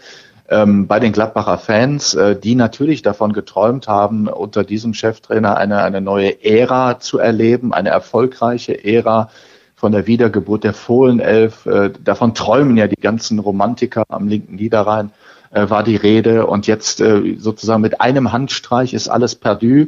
ähm, 0.49 0.87
bei 0.87 0.99
den 0.99 1.13
Gladbacher 1.13 1.59
Fans, 1.59 2.15
äh, 2.15 2.35
die 2.35 2.55
natürlich 2.55 3.03
davon 3.03 3.35
geträumt 3.35 3.89
haben, 3.89 4.27
unter 4.27 4.65
diesem 4.65 4.95
Cheftrainer 4.95 5.59
eine, 5.59 5.83
eine 5.83 6.01
neue 6.01 6.43
Ära 6.43 6.99
zu 6.99 7.19
erleben, 7.19 7.75
eine 7.75 7.91
erfolgreiche 7.91 8.83
Ära 8.83 9.29
von 9.77 9.93
der 9.93 10.07
Wiedergeburt 10.07 10.65
der 10.65 10.75
Fohlenelf. 10.75 11.67
Davon 12.05 12.35
träumen 12.35 12.77
ja 12.77 12.87
die 12.87 13.01
ganzen 13.01 13.39
Romantiker 13.39 14.05
am 14.11 14.29
linken 14.29 14.57
Niederrhein, 14.57 15.11
war 15.51 15.83
die 15.83 15.97
Rede. 15.97 16.45
Und 16.45 16.67
jetzt 16.67 16.99
sozusagen 16.99 17.81
mit 17.81 17.99
einem 17.99 18.31
Handstreich 18.31 18.93
ist 18.93 19.09
alles 19.09 19.37
perdu. 19.37 19.87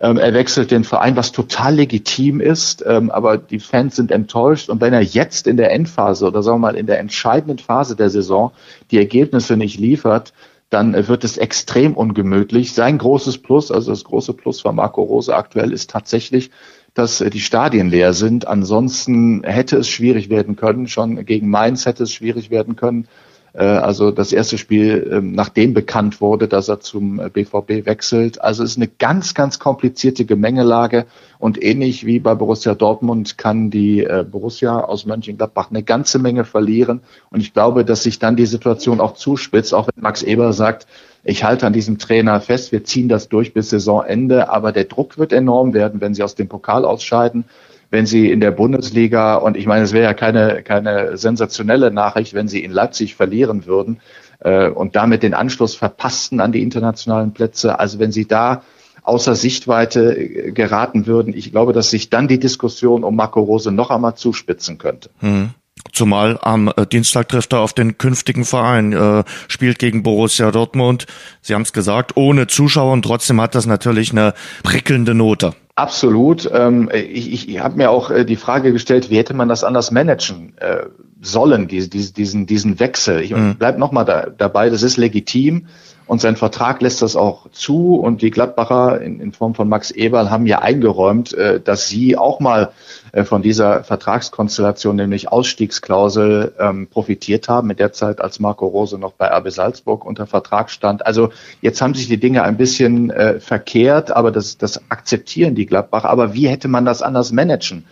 Ähm, 0.00 0.18
er 0.18 0.34
wechselt 0.34 0.70
den 0.70 0.84
Verein, 0.84 1.16
was 1.16 1.32
total 1.32 1.76
legitim 1.76 2.40
ist, 2.40 2.84
ähm, 2.86 3.10
aber 3.10 3.38
die 3.38 3.60
Fans 3.60 3.96
sind 3.96 4.10
enttäuscht. 4.10 4.68
Und 4.68 4.80
wenn 4.80 4.92
er 4.92 5.02
jetzt 5.02 5.46
in 5.46 5.56
der 5.56 5.72
Endphase 5.72 6.26
oder 6.26 6.42
sagen 6.42 6.56
wir 6.56 6.72
mal 6.72 6.76
in 6.76 6.86
der 6.86 6.98
entscheidenden 6.98 7.58
Phase 7.58 7.94
der 7.94 8.10
Saison 8.10 8.52
die 8.90 8.98
Ergebnisse 8.98 9.56
nicht 9.56 9.78
liefert, 9.78 10.32
dann 10.70 11.06
wird 11.06 11.22
es 11.22 11.36
extrem 11.36 11.94
ungemütlich. 11.94 12.74
Sein 12.74 12.98
großes 12.98 13.38
Plus, 13.38 13.70
also 13.70 13.92
das 13.92 14.02
große 14.02 14.32
Plus 14.32 14.60
von 14.60 14.74
Marco 14.74 15.02
Rose 15.02 15.34
aktuell 15.34 15.72
ist 15.72 15.90
tatsächlich, 15.90 16.50
dass 16.94 17.18
die 17.18 17.40
Stadien 17.40 17.88
leer 17.90 18.12
sind. 18.12 18.48
Ansonsten 18.48 19.44
hätte 19.44 19.76
es 19.76 19.88
schwierig 19.88 20.30
werden 20.30 20.56
können. 20.56 20.88
Schon 20.88 21.24
gegen 21.24 21.48
Mainz 21.48 21.86
hätte 21.86 22.02
es 22.02 22.12
schwierig 22.12 22.50
werden 22.50 22.74
können. 22.74 23.06
Äh, 23.54 23.64
also 23.64 24.10
das 24.10 24.32
erste 24.32 24.58
Spiel, 24.58 25.08
ähm, 25.10 25.32
nachdem 25.32 25.72
bekannt 25.72 26.20
wurde, 26.20 26.48
dass 26.48 26.68
er 26.68 26.80
zum 26.80 27.16
BVB 27.32 27.70
äh, 27.70 27.86
wechselt. 27.86 28.40
Also 28.42 28.62
es 28.62 28.72
ist 28.72 28.76
eine 28.76 28.88
ganz, 28.88 29.34
ganz 29.34 29.58
komplizierte 29.58 30.24
Gemengelage 30.24 31.06
und 31.38 31.62
ähnlich 31.62 32.04
wie 32.04 32.18
bei 32.18 32.34
Borussia 32.34 32.74
Dortmund 32.74 33.38
kann 33.38 33.70
die 33.70 34.04
äh, 34.04 34.24
Borussia 34.28 34.80
aus 34.80 35.06
Mönchengladbach 35.06 35.70
eine 35.70 35.82
ganze 35.82 36.18
Menge 36.18 36.44
verlieren. 36.44 37.00
Und 37.30 37.40
ich 37.40 37.54
glaube, 37.54 37.84
dass 37.84 38.02
sich 38.02 38.18
dann 38.18 38.36
die 38.36 38.46
Situation 38.46 39.00
auch 39.00 39.14
zuspitzt, 39.14 39.72
auch 39.72 39.86
wenn 39.86 40.02
Max 40.02 40.22
Eber 40.22 40.52
sagt, 40.52 40.86
ich 41.26 41.42
halte 41.42 41.66
an 41.66 41.72
diesem 41.72 41.96
Trainer 41.98 42.38
fest, 42.42 42.70
wir 42.70 42.84
ziehen 42.84 43.08
das 43.08 43.30
durch 43.30 43.54
bis 43.54 43.70
Saisonende, 43.70 44.50
aber 44.50 44.72
der 44.72 44.84
Druck 44.84 45.16
wird 45.16 45.32
enorm 45.32 45.72
werden, 45.72 46.02
wenn 46.02 46.12
sie 46.12 46.22
aus 46.22 46.34
dem 46.34 46.48
Pokal 46.48 46.84
ausscheiden 46.84 47.46
wenn 47.90 48.06
sie 48.06 48.30
in 48.30 48.40
der 48.40 48.50
Bundesliga, 48.50 49.36
und 49.36 49.56
ich 49.56 49.66
meine, 49.66 49.84
es 49.84 49.92
wäre 49.92 50.04
ja 50.04 50.14
keine, 50.14 50.62
keine 50.62 51.16
sensationelle 51.16 51.90
Nachricht, 51.90 52.34
wenn 52.34 52.48
sie 52.48 52.64
in 52.64 52.72
Leipzig 52.72 53.14
verlieren 53.14 53.66
würden 53.66 54.00
äh, 54.40 54.68
und 54.68 54.96
damit 54.96 55.22
den 55.22 55.34
Anschluss 55.34 55.74
verpassten 55.74 56.40
an 56.40 56.52
die 56.52 56.62
internationalen 56.62 57.32
Plätze. 57.32 57.78
Also 57.78 57.98
wenn 57.98 58.12
sie 58.12 58.26
da 58.26 58.62
außer 59.02 59.34
Sichtweite 59.34 60.16
äh, 60.16 60.52
geraten 60.52 61.06
würden, 61.06 61.34
ich 61.34 61.52
glaube, 61.52 61.72
dass 61.72 61.90
sich 61.90 62.10
dann 62.10 62.28
die 62.28 62.38
Diskussion 62.38 63.04
um 63.04 63.16
Marco 63.16 63.40
Rose 63.40 63.70
noch 63.70 63.90
einmal 63.90 64.16
zuspitzen 64.16 64.78
könnte. 64.78 65.10
Hm. 65.20 65.50
Zumal 65.92 66.38
am 66.40 66.72
äh, 66.76 66.86
Dienstag 66.86 67.28
trifft 67.28 67.52
er 67.52 67.60
auf 67.60 67.72
den 67.72 67.98
künftigen 67.98 68.44
Verein, 68.44 68.92
äh, 68.92 69.24
spielt 69.48 69.78
gegen 69.78 70.02
Borussia 70.02 70.50
Dortmund. 70.50 71.06
Sie 71.40 71.54
haben 71.54 71.62
es 71.62 71.72
gesagt, 71.72 72.16
ohne 72.16 72.46
Zuschauer 72.46 72.92
und 72.92 73.02
trotzdem 73.02 73.40
hat 73.40 73.54
das 73.54 73.66
natürlich 73.66 74.12
eine 74.12 74.34
prickelnde 74.62 75.14
Note. 75.14 75.54
Absolut. 75.76 76.48
Ähm, 76.52 76.88
ich 76.92 77.48
ich 77.48 77.58
habe 77.58 77.76
mir 77.76 77.90
auch 77.90 78.10
äh, 78.10 78.24
die 78.24 78.36
Frage 78.36 78.72
gestellt, 78.72 79.10
wie 79.10 79.18
hätte 79.18 79.34
man 79.34 79.48
das 79.48 79.64
anders 79.64 79.90
managen 79.90 80.56
äh, 80.58 80.86
sollen, 81.20 81.66
diese, 81.66 81.88
diesen, 81.90 82.46
diesen 82.46 82.78
Wechsel. 82.78 83.20
Ich 83.20 83.32
mhm. 83.32 83.56
bleib 83.58 83.78
nochmal 83.78 84.04
da, 84.04 84.26
dabei, 84.26 84.70
das 84.70 84.82
ist 84.82 84.96
legitim 84.96 85.66
und 86.06 86.20
sein 86.20 86.36
Vertrag 86.36 86.82
lässt 86.82 87.00
das 87.02 87.16
auch 87.16 87.50
zu 87.50 87.96
und 87.96 88.20
die 88.20 88.30
Gladbacher 88.30 89.00
in, 89.00 89.20
in 89.20 89.32
Form 89.32 89.54
von 89.54 89.68
Max 89.68 89.90
Eberl 89.90 90.30
haben 90.30 90.46
ja 90.46 90.58
eingeräumt, 90.60 91.32
äh, 91.32 91.60
dass 91.60 91.88
sie 91.88 92.16
auch 92.16 92.40
mal 92.40 92.72
äh, 93.12 93.24
von 93.24 93.42
dieser 93.42 93.84
Vertragskonstellation, 93.84 94.96
nämlich 94.96 95.32
Ausstiegsklausel, 95.32 96.54
ähm, 96.58 96.88
profitiert 96.88 97.48
haben, 97.48 97.68
mit 97.68 97.80
der 97.80 97.92
Zeit, 97.92 98.20
als 98.20 98.38
Marco 98.38 98.66
Rose 98.66 98.98
noch 98.98 99.12
bei 99.12 99.28
RB 99.28 99.50
Salzburg 99.50 100.04
unter 100.04 100.26
Vertrag 100.26 100.70
stand. 100.70 101.06
Also 101.06 101.30
jetzt 101.62 101.80
haben 101.80 101.94
sich 101.94 102.08
die 102.08 102.18
Dinge 102.18 102.42
ein 102.42 102.56
bisschen 102.56 103.10
äh, 103.10 103.40
verkehrt, 103.40 104.10
aber 104.10 104.30
das, 104.30 104.58
das 104.58 104.82
akzeptieren 104.90 105.54
die 105.54 105.66
Gladbacher. 105.66 106.10
Aber 106.10 106.34
wie 106.34 106.48
hätte 106.48 106.68
man 106.68 106.84
das 106.84 107.00
anders 107.00 107.32
managen? 107.32 107.84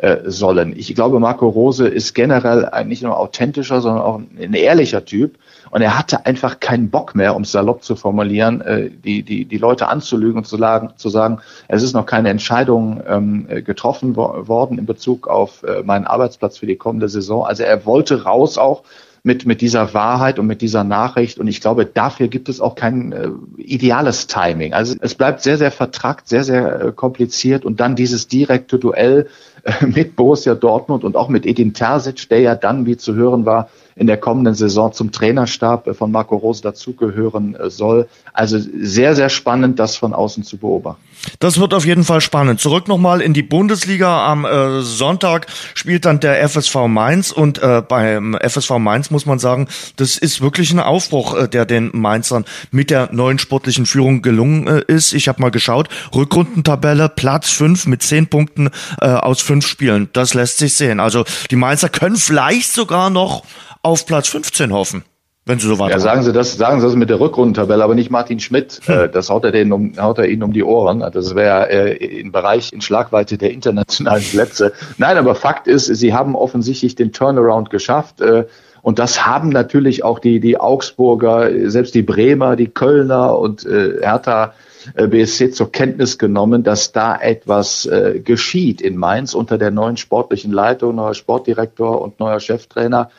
Äh, 0.00 0.30
sollen. 0.30 0.72
Ich 0.78 0.94
glaube, 0.94 1.20
Marco 1.20 1.46
Rose 1.46 1.86
ist 1.86 2.14
generell 2.14 2.64
ein 2.64 2.88
nicht 2.88 3.02
nur 3.02 3.18
authentischer, 3.18 3.82
sondern 3.82 4.02
auch 4.02 4.18
ein 4.18 4.54
ehrlicher 4.54 5.04
Typ. 5.04 5.36
Und 5.68 5.82
er 5.82 5.98
hatte 5.98 6.24
einfach 6.24 6.58
keinen 6.58 6.88
Bock 6.88 7.14
mehr, 7.14 7.36
um 7.36 7.42
es 7.42 7.52
salopp 7.52 7.84
zu 7.84 7.96
formulieren, 7.96 8.62
äh, 8.62 8.88
die, 8.88 9.22
die, 9.22 9.44
die 9.44 9.58
Leute 9.58 9.88
anzulügen 9.88 10.38
und 10.38 10.46
zu, 10.46 10.56
lagen, 10.56 10.94
zu 10.96 11.10
sagen, 11.10 11.40
es 11.68 11.82
ist 11.82 11.92
noch 11.92 12.06
keine 12.06 12.30
Entscheidung 12.30 13.02
ähm, 13.06 13.46
getroffen 13.62 14.16
wo 14.16 14.48
worden 14.48 14.78
in 14.78 14.86
Bezug 14.86 15.28
auf 15.28 15.64
äh, 15.64 15.82
meinen 15.82 16.06
Arbeitsplatz 16.06 16.56
für 16.56 16.66
die 16.66 16.76
kommende 16.76 17.10
Saison. 17.10 17.44
Also 17.44 17.64
er 17.64 17.84
wollte 17.84 18.22
raus 18.22 18.56
auch 18.56 18.84
mit, 19.22 19.46
mit 19.46 19.60
dieser 19.60 19.92
Wahrheit 19.94 20.38
und 20.38 20.46
mit 20.46 20.62
dieser 20.62 20.84
Nachricht. 20.84 21.38
Und 21.38 21.46
ich 21.46 21.60
glaube, 21.60 21.84
dafür 21.86 22.28
gibt 22.28 22.48
es 22.48 22.60
auch 22.60 22.74
kein 22.74 23.12
äh, 23.12 23.28
ideales 23.56 24.26
Timing. 24.26 24.72
Also 24.72 24.96
es 25.00 25.14
bleibt 25.14 25.42
sehr, 25.42 25.58
sehr 25.58 25.70
vertrackt, 25.70 26.28
sehr, 26.28 26.44
sehr 26.44 26.80
äh, 26.80 26.92
kompliziert. 26.92 27.64
Und 27.64 27.80
dann 27.80 27.96
dieses 27.96 28.28
direkte 28.28 28.78
Duell 28.78 29.28
äh, 29.64 29.86
mit 29.86 30.16
Borussia 30.16 30.54
Dortmund 30.54 31.04
und 31.04 31.16
auch 31.16 31.28
mit 31.28 31.46
Edin 31.46 31.74
Terzic, 31.74 32.28
der 32.28 32.40
ja 32.40 32.54
dann, 32.54 32.86
wie 32.86 32.96
zu 32.96 33.14
hören 33.14 33.44
war, 33.44 33.68
in 33.96 34.06
der 34.06 34.16
kommenden 34.16 34.54
Saison 34.54 34.92
zum 34.92 35.12
Trainerstab 35.12 35.96
von 35.96 36.10
Marco 36.10 36.36
Rose 36.36 36.62
dazugehören 36.62 37.54
äh, 37.54 37.70
soll. 37.70 38.08
Also 38.32 38.58
sehr, 38.58 39.14
sehr 39.14 39.28
spannend, 39.28 39.78
das 39.78 39.96
von 39.96 40.14
außen 40.14 40.44
zu 40.44 40.56
beobachten. 40.56 41.00
Das 41.38 41.58
wird 41.60 41.74
auf 41.74 41.84
jeden 41.84 42.04
Fall 42.04 42.20
spannend. 42.20 42.60
Zurück 42.60 42.88
nochmal 42.88 43.20
in 43.20 43.34
die 43.34 43.42
Bundesliga. 43.42 44.26
Am 44.26 44.44
äh, 44.44 44.80
Sonntag 44.82 45.46
spielt 45.74 46.04
dann 46.04 46.20
der 46.20 46.48
FSV 46.48 46.86
Mainz 46.88 47.30
und 47.30 47.62
äh, 47.62 47.82
beim 47.86 48.36
FSV 48.40 48.78
Mainz 48.78 49.10
muss 49.10 49.26
man 49.26 49.38
sagen, 49.38 49.68
das 49.96 50.16
ist 50.16 50.40
wirklich 50.40 50.72
ein 50.72 50.80
Aufbruch, 50.80 51.36
äh, 51.36 51.48
der 51.48 51.66
den 51.66 51.90
Mainzern 51.92 52.44
mit 52.70 52.90
der 52.90 53.10
neuen 53.12 53.38
sportlichen 53.38 53.86
Führung 53.86 54.22
gelungen 54.22 54.66
äh, 54.66 54.82
ist. 54.86 55.12
Ich 55.12 55.28
habe 55.28 55.42
mal 55.42 55.50
geschaut, 55.50 55.88
Rückrundentabelle, 56.14 57.08
Platz 57.08 57.50
fünf 57.50 57.86
mit 57.86 58.02
zehn 58.02 58.26
Punkten 58.26 58.70
äh, 59.00 59.06
aus 59.06 59.40
fünf 59.40 59.66
Spielen. 59.66 60.08
Das 60.12 60.34
lässt 60.34 60.58
sich 60.58 60.74
sehen. 60.74 61.00
Also 61.00 61.24
die 61.50 61.56
Mainzer 61.56 61.88
können 61.88 62.16
vielleicht 62.16 62.72
sogar 62.72 63.10
noch 63.10 63.44
auf 63.82 64.06
Platz 64.06 64.28
15 64.28 64.72
hoffen. 64.72 65.04
Wenn 65.46 65.58
Sie 65.58 65.66
so 65.66 65.78
weiter. 65.78 65.92
Ja, 65.92 65.98
sagen 65.98 66.22
Sie 66.22 66.32
das, 66.32 66.56
sagen 66.56 66.80
Sie 66.80 66.86
das 66.86 66.94
mit 66.96 67.08
der 67.08 67.18
Rückrundentabelle, 67.18 67.82
aber 67.82 67.94
nicht 67.94 68.10
Martin 68.10 68.40
Schmidt. 68.40 68.80
Hm. 68.84 68.94
Äh, 68.94 69.08
das 69.08 69.30
haut 69.30 69.44
er, 69.44 69.52
den 69.52 69.72
um, 69.72 69.94
haut 69.98 70.18
er 70.18 70.28
Ihnen 70.28 70.42
um 70.42 70.52
die 70.52 70.62
Ohren. 70.62 71.00
Das 71.00 71.34
wäre 71.34 71.70
äh, 71.70 72.20
im 72.20 72.30
Bereich 72.30 72.72
in 72.72 72.82
Schlagweite 72.82 73.38
der 73.38 73.50
internationalen 73.50 74.22
Plätze. 74.30 74.72
Nein, 74.98 75.16
aber 75.16 75.34
Fakt 75.34 75.66
ist, 75.66 75.86
Sie 75.86 76.12
haben 76.14 76.36
offensichtlich 76.36 76.94
den 76.94 77.12
Turnaround 77.12 77.70
geschafft. 77.70 78.20
Äh, 78.20 78.46
und 78.82 78.98
das 78.98 79.26
haben 79.26 79.48
natürlich 79.48 80.04
auch 80.04 80.18
die, 80.18 80.40
die 80.40 80.58
Augsburger, 80.58 81.50
selbst 81.70 81.94
die 81.94 82.02
Bremer, 82.02 82.56
die 82.56 82.68
Kölner 82.68 83.38
und 83.38 83.64
äh, 83.66 83.98
Hertha 84.00 84.54
äh, 84.94 85.06
BSC 85.06 85.50
zur 85.50 85.72
Kenntnis 85.72 86.18
genommen, 86.18 86.62
dass 86.62 86.92
da 86.92 87.16
etwas 87.16 87.86
äh, 87.86 88.20
geschieht 88.20 88.80
in 88.80 88.96
Mainz 88.96 89.34
unter 89.34 89.58
der 89.58 89.70
neuen 89.70 89.96
sportlichen 89.96 90.52
Leitung, 90.52 90.94
neuer 90.94 91.14
Sportdirektor 91.14 92.00
und 92.00 92.20
neuer 92.20 92.40
Cheftrainer. 92.40 93.10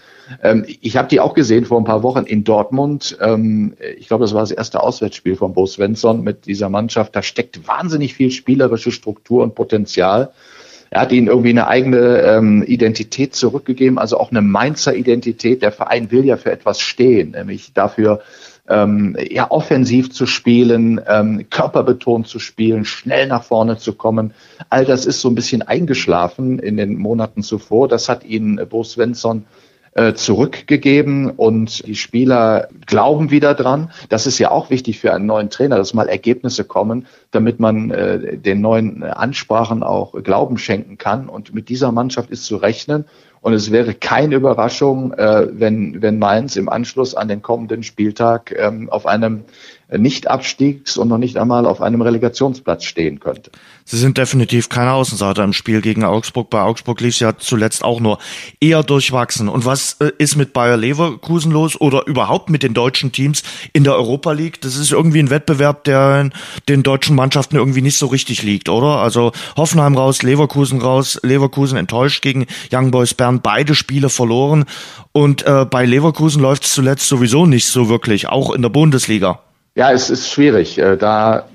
Ähm, 0.43 0.65
ich 0.81 0.97
habe 0.97 1.07
die 1.07 1.19
auch 1.19 1.33
gesehen 1.33 1.65
vor 1.65 1.79
ein 1.79 1.85
paar 1.85 2.03
Wochen 2.03 2.23
in 2.25 2.43
Dortmund. 2.43 3.17
Ähm, 3.21 3.73
ich 3.97 4.07
glaube, 4.07 4.23
das 4.23 4.33
war 4.33 4.41
das 4.41 4.51
erste 4.51 4.81
Auswärtsspiel 4.81 5.35
von 5.35 5.53
Bo 5.53 5.65
Svensson 5.65 6.23
mit 6.23 6.45
dieser 6.45 6.69
Mannschaft. 6.69 7.15
Da 7.15 7.21
steckt 7.21 7.67
wahnsinnig 7.67 8.13
viel 8.13 8.31
spielerische 8.31 8.91
Struktur 8.91 9.43
und 9.43 9.55
Potenzial. 9.55 10.31
Er 10.93 11.01
hat 11.01 11.13
ihnen 11.13 11.27
irgendwie 11.27 11.51
eine 11.51 11.67
eigene 11.67 12.21
ähm, 12.21 12.63
Identität 12.63 13.33
zurückgegeben, 13.33 13.97
also 13.97 14.19
auch 14.19 14.31
eine 14.31 14.41
Mainzer 14.41 14.93
Identität. 14.93 15.61
Der 15.61 15.71
Verein 15.71 16.11
will 16.11 16.25
ja 16.25 16.35
für 16.35 16.51
etwas 16.51 16.81
stehen, 16.81 17.31
nämlich 17.31 17.71
dafür, 17.73 18.19
ähm, 18.67 19.17
ja, 19.29 19.49
offensiv 19.49 20.11
zu 20.11 20.25
spielen, 20.25 20.99
ähm, 21.07 21.45
körperbetont 21.49 22.27
zu 22.27 22.39
spielen, 22.39 22.85
schnell 22.85 23.27
nach 23.27 23.43
vorne 23.43 23.77
zu 23.77 23.93
kommen. 23.93 24.33
All 24.69 24.83
das 24.83 25.05
ist 25.05 25.21
so 25.21 25.29
ein 25.29 25.35
bisschen 25.35 25.61
eingeschlafen 25.61 26.59
in 26.59 26.75
den 26.75 26.97
Monaten 26.97 27.41
zuvor. 27.41 27.87
Das 27.87 28.09
hat 28.09 28.25
ihn 28.25 28.59
Bo 28.69 28.83
Svensson 28.83 29.45
zurückgegeben 30.15 31.29
und 31.31 31.85
die 31.85 31.95
Spieler 31.95 32.69
glauben 32.85 33.29
wieder 33.29 33.53
dran. 33.53 33.91
Das 34.07 34.25
ist 34.25 34.39
ja 34.39 34.49
auch 34.49 34.69
wichtig 34.69 34.99
für 34.99 35.13
einen 35.13 35.25
neuen 35.25 35.49
Trainer, 35.49 35.75
dass 35.75 35.93
mal 35.93 36.07
Ergebnisse 36.07 36.63
kommen, 36.63 37.07
damit 37.31 37.59
man 37.59 37.91
äh, 37.91 38.37
den 38.37 38.61
neuen 38.61 39.03
Ansprachen 39.03 39.83
auch 39.83 40.13
Glauben 40.23 40.57
schenken 40.57 40.97
kann. 40.97 41.27
Und 41.27 41.53
mit 41.53 41.67
dieser 41.67 41.91
Mannschaft 41.91 42.29
ist 42.29 42.45
zu 42.45 42.55
rechnen. 42.55 43.05
Und 43.41 43.53
es 43.53 43.71
wäre 43.71 43.95
keine 43.95 44.35
Überraschung, 44.35 45.13
äh, 45.13 45.47
wenn, 45.51 46.01
wenn 46.01 46.19
Mainz 46.19 46.55
im 46.55 46.69
Anschluss 46.69 47.15
an 47.15 47.27
den 47.27 47.41
kommenden 47.41 47.81
Spieltag 47.81 48.55
ähm, 48.55 48.89
auf 48.89 49.07
einem 49.07 49.45
nicht-Abstiegs- 49.97 50.97
und 50.97 51.09
noch 51.09 51.17
nicht 51.17 51.37
einmal 51.37 51.65
auf 51.65 51.81
einem 51.81 52.01
Relegationsplatz 52.01 52.85
stehen 52.85 53.19
könnte. 53.19 53.51
Sie 53.83 53.97
sind 53.97 54.17
definitiv 54.17 54.69
keine 54.69 54.93
Außenseiter 54.93 55.43
im 55.43 55.53
Spiel 55.53 55.81
gegen 55.81 56.03
Augsburg. 56.03 56.49
Bei 56.49 56.61
Augsburg 56.61 57.01
lief 57.01 57.15
es 57.15 57.19
ja 57.19 57.37
zuletzt 57.37 57.83
auch 57.83 57.99
nur 57.99 58.19
eher 58.61 58.83
durchwachsen. 58.83 59.49
Und 59.49 59.65
was 59.65 59.97
äh, 59.99 60.11
ist 60.17 60.37
mit 60.37 60.53
Bayer 60.53 60.77
Leverkusen 60.77 61.51
los 61.51 61.79
oder 61.79 62.07
überhaupt 62.07 62.49
mit 62.49 62.63
den 62.63 62.73
deutschen 62.73 63.11
Teams 63.11 63.43
in 63.73 63.83
der 63.83 63.95
Europa 63.95 64.31
League? 64.31 64.61
Das 64.61 64.77
ist 64.77 64.91
irgendwie 64.91 65.19
ein 65.19 65.29
Wettbewerb, 65.29 65.83
der 65.83 66.29
den 66.69 66.83
deutschen 66.83 67.15
Mannschaften 67.15 67.57
irgendwie 67.57 67.81
nicht 67.81 67.97
so 67.97 68.07
richtig 68.07 68.43
liegt, 68.43 68.69
oder? 68.69 68.99
Also 68.99 69.33
Hoffenheim 69.57 69.97
raus, 69.97 70.23
Leverkusen 70.23 70.81
raus, 70.81 71.19
Leverkusen 71.23 71.77
enttäuscht 71.77 72.21
gegen 72.21 72.45
Young 72.71 72.91
Boys 72.91 73.13
Bern, 73.13 73.41
beide 73.41 73.75
Spiele 73.75 74.09
verloren. 74.09 74.65
Und 75.11 75.45
äh, 75.45 75.65
bei 75.65 75.85
Leverkusen 75.85 76.41
läuft 76.41 76.63
es 76.63 76.73
zuletzt 76.73 77.09
sowieso 77.09 77.45
nicht 77.45 77.67
so 77.67 77.89
wirklich, 77.89 78.29
auch 78.29 78.53
in 78.53 78.61
der 78.61 78.69
Bundesliga. 78.69 79.41
Ja, 79.73 79.91
es 79.93 80.09
ist 80.09 80.29
schwierig, 80.29 80.77
äh, 80.79 80.97
da 80.97 81.47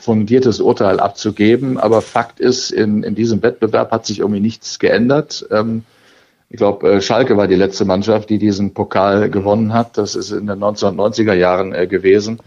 fundiertes 0.00 0.60
Urteil 0.60 1.00
abzugeben. 1.00 1.78
Aber 1.78 2.00
Fakt 2.00 2.40
ist, 2.40 2.70
in, 2.70 3.02
in 3.02 3.14
diesem 3.14 3.42
Wettbewerb 3.42 3.90
hat 3.90 4.06
sich 4.06 4.20
irgendwie 4.20 4.40
nichts 4.40 4.78
geändert. 4.78 5.46
Ähm, 5.50 5.84
ich 6.48 6.56
glaube, 6.56 6.90
äh, 6.90 7.00
Schalke 7.02 7.36
war 7.36 7.48
die 7.48 7.54
letzte 7.54 7.84
Mannschaft, 7.84 8.30
die 8.30 8.38
diesen 8.38 8.72
Pokal 8.72 9.28
gewonnen 9.30 9.74
hat. 9.74 9.98
Das 9.98 10.14
ist 10.14 10.30
in 10.30 10.46
den 10.46 10.58
1990er 10.60 11.34
Jahren 11.34 11.74
äh, 11.74 11.86
gewesen. 11.86 12.40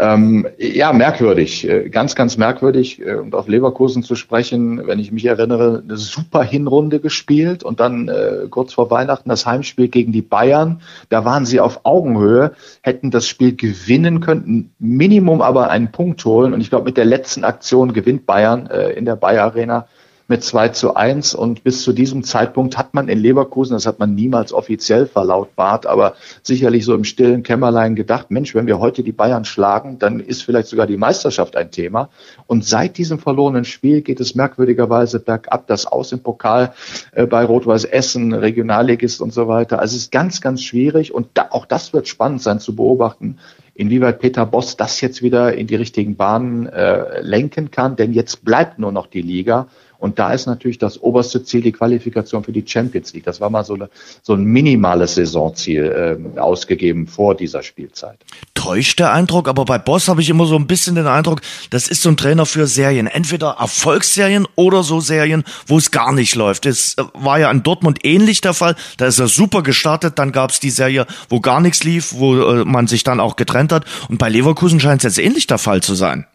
Ähm, 0.00 0.46
ja, 0.58 0.92
merkwürdig, 0.92 1.68
äh, 1.68 1.88
ganz, 1.88 2.14
ganz 2.14 2.36
merkwürdig. 2.36 3.04
Äh, 3.04 3.16
und 3.16 3.34
auf 3.34 3.48
Leverkusen 3.48 4.04
zu 4.04 4.14
sprechen, 4.14 4.86
wenn 4.86 5.00
ich 5.00 5.10
mich 5.10 5.24
erinnere, 5.24 5.82
eine 5.84 5.96
super 5.96 6.44
Hinrunde 6.44 7.00
gespielt 7.00 7.64
und 7.64 7.80
dann 7.80 8.06
äh, 8.06 8.46
kurz 8.48 8.74
vor 8.74 8.92
Weihnachten 8.92 9.28
das 9.28 9.44
Heimspiel 9.44 9.88
gegen 9.88 10.12
die 10.12 10.22
Bayern. 10.22 10.82
Da 11.08 11.24
waren 11.24 11.44
sie 11.44 11.58
auf 11.58 11.80
Augenhöhe, 11.82 12.52
hätten 12.82 13.10
das 13.10 13.26
Spiel 13.26 13.56
gewinnen 13.56 14.20
können, 14.20 14.72
Minimum 14.78 15.42
aber 15.42 15.68
einen 15.70 15.90
Punkt 15.90 16.24
holen. 16.24 16.54
Und 16.54 16.60
ich 16.60 16.70
glaube, 16.70 16.84
mit 16.84 16.96
der 16.96 17.04
letzten 17.04 17.42
Aktion 17.42 17.92
gewinnt 17.92 18.24
Bayern 18.24 18.68
äh, 18.68 18.90
in 18.90 19.04
der 19.04 19.16
Bayer 19.16 19.42
Arena 19.44 19.88
mit 20.28 20.44
2 20.44 20.68
zu 20.68 20.94
1 20.94 21.34
und 21.34 21.64
bis 21.64 21.82
zu 21.82 21.94
diesem 21.94 22.22
Zeitpunkt 22.22 22.76
hat 22.76 22.92
man 22.92 23.08
in 23.08 23.18
Leverkusen, 23.18 23.72
das 23.72 23.86
hat 23.86 23.98
man 23.98 24.14
niemals 24.14 24.52
offiziell 24.52 25.06
verlautbart, 25.06 25.86
aber 25.86 26.14
sicherlich 26.42 26.84
so 26.84 26.94
im 26.94 27.04
stillen 27.04 27.42
Kämmerlein 27.42 27.96
gedacht, 27.96 28.30
Mensch, 28.30 28.54
wenn 28.54 28.66
wir 28.66 28.78
heute 28.78 29.02
die 29.02 29.12
Bayern 29.12 29.46
schlagen, 29.46 29.98
dann 29.98 30.20
ist 30.20 30.42
vielleicht 30.42 30.68
sogar 30.68 30.86
die 30.86 30.98
Meisterschaft 30.98 31.56
ein 31.56 31.70
Thema. 31.70 32.10
Und 32.46 32.66
seit 32.66 32.98
diesem 32.98 33.18
verlorenen 33.18 33.64
Spiel 33.64 34.02
geht 34.02 34.20
es 34.20 34.34
merkwürdigerweise 34.34 35.18
bergab, 35.18 35.66
das 35.66 35.86
Aus 35.86 36.12
im 36.12 36.20
Pokal 36.20 36.74
äh, 37.12 37.24
bei 37.26 37.44
Rot-Weiß 37.44 37.86
Essen, 37.86 38.34
Regionalligist 38.34 39.22
und 39.22 39.32
so 39.32 39.48
weiter. 39.48 39.78
Also 39.80 39.96
es 39.96 40.02
ist 40.02 40.12
ganz, 40.12 40.42
ganz 40.42 40.62
schwierig. 40.62 41.14
Und 41.14 41.28
da, 41.34 41.46
auch 41.50 41.64
das 41.64 41.94
wird 41.94 42.06
spannend 42.06 42.42
sein 42.42 42.60
zu 42.60 42.76
beobachten, 42.76 43.38
inwieweit 43.78 44.18
Peter 44.18 44.44
Boss 44.44 44.76
das 44.76 45.00
jetzt 45.00 45.22
wieder 45.22 45.54
in 45.54 45.68
die 45.68 45.76
richtigen 45.76 46.16
Bahnen 46.16 46.66
äh, 46.66 47.20
lenken 47.22 47.70
kann, 47.70 47.94
denn 47.96 48.12
jetzt 48.12 48.44
bleibt 48.44 48.78
nur 48.78 48.90
noch 48.90 49.06
die 49.06 49.22
Liga 49.22 49.68
und 49.98 50.18
da 50.18 50.32
ist 50.32 50.46
natürlich 50.46 50.78
das 50.78 51.02
oberste 51.02 51.42
Ziel 51.42 51.60
die 51.60 51.72
Qualifikation 51.72 52.44
für 52.44 52.52
die 52.52 52.64
Champions 52.64 53.12
League. 53.12 53.24
Das 53.24 53.40
war 53.40 53.50
mal 53.50 53.64
so, 53.64 53.74
eine, 53.74 53.90
so 54.22 54.34
ein 54.34 54.44
minimales 54.44 55.16
Saisonziel 55.16 56.18
äh, 56.36 56.38
ausgegeben 56.38 57.08
vor 57.08 57.34
dieser 57.34 57.64
Spielzeit. 57.64 58.18
Täuscht 58.54 59.00
der 59.00 59.12
Eindruck, 59.12 59.48
aber 59.48 59.64
bei 59.64 59.78
Boss 59.78 60.06
habe 60.06 60.20
ich 60.20 60.30
immer 60.30 60.46
so 60.46 60.54
ein 60.54 60.68
bisschen 60.68 60.94
den 60.94 61.08
Eindruck, 61.08 61.40
das 61.70 61.88
ist 61.88 62.02
so 62.02 62.10
ein 62.10 62.16
Trainer 62.16 62.46
für 62.46 62.68
Serien. 62.68 63.08
Entweder 63.08 63.56
Erfolgsserien 63.58 64.46
oder 64.54 64.84
so 64.84 65.00
Serien, 65.00 65.42
wo 65.66 65.78
es 65.78 65.90
gar 65.90 66.12
nicht 66.12 66.36
läuft. 66.36 66.66
Das 66.66 66.94
äh, 66.96 67.02
war 67.14 67.40
ja 67.40 67.50
in 67.50 67.64
Dortmund 67.64 68.04
ähnlich 68.04 68.40
der 68.40 68.54
Fall. 68.54 68.76
Da 68.98 69.06
ist 69.06 69.18
er 69.18 69.26
super 69.26 69.64
gestartet, 69.64 70.18
dann 70.18 70.30
gab 70.30 70.50
es 70.50 70.60
die 70.60 70.70
Serie, 70.70 71.06
wo 71.28 71.40
gar 71.40 71.60
nichts 71.60 71.82
lief, 71.82 72.14
wo 72.14 72.36
äh, 72.36 72.64
man 72.64 72.86
sich 72.86 73.02
dann 73.02 73.18
auch 73.18 73.34
getrennt 73.34 73.72
hat. 73.72 73.84
Und 74.08 74.18
bei 74.18 74.28
Leverkusen 74.28 74.78
scheint 74.78 75.04
es 75.04 75.16
jetzt 75.16 75.24
ähnlich 75.24 75.48
der 75.48 75.58
Fall 75.58 75.82
zu 75.82 75.96
sein. 75.96 76.26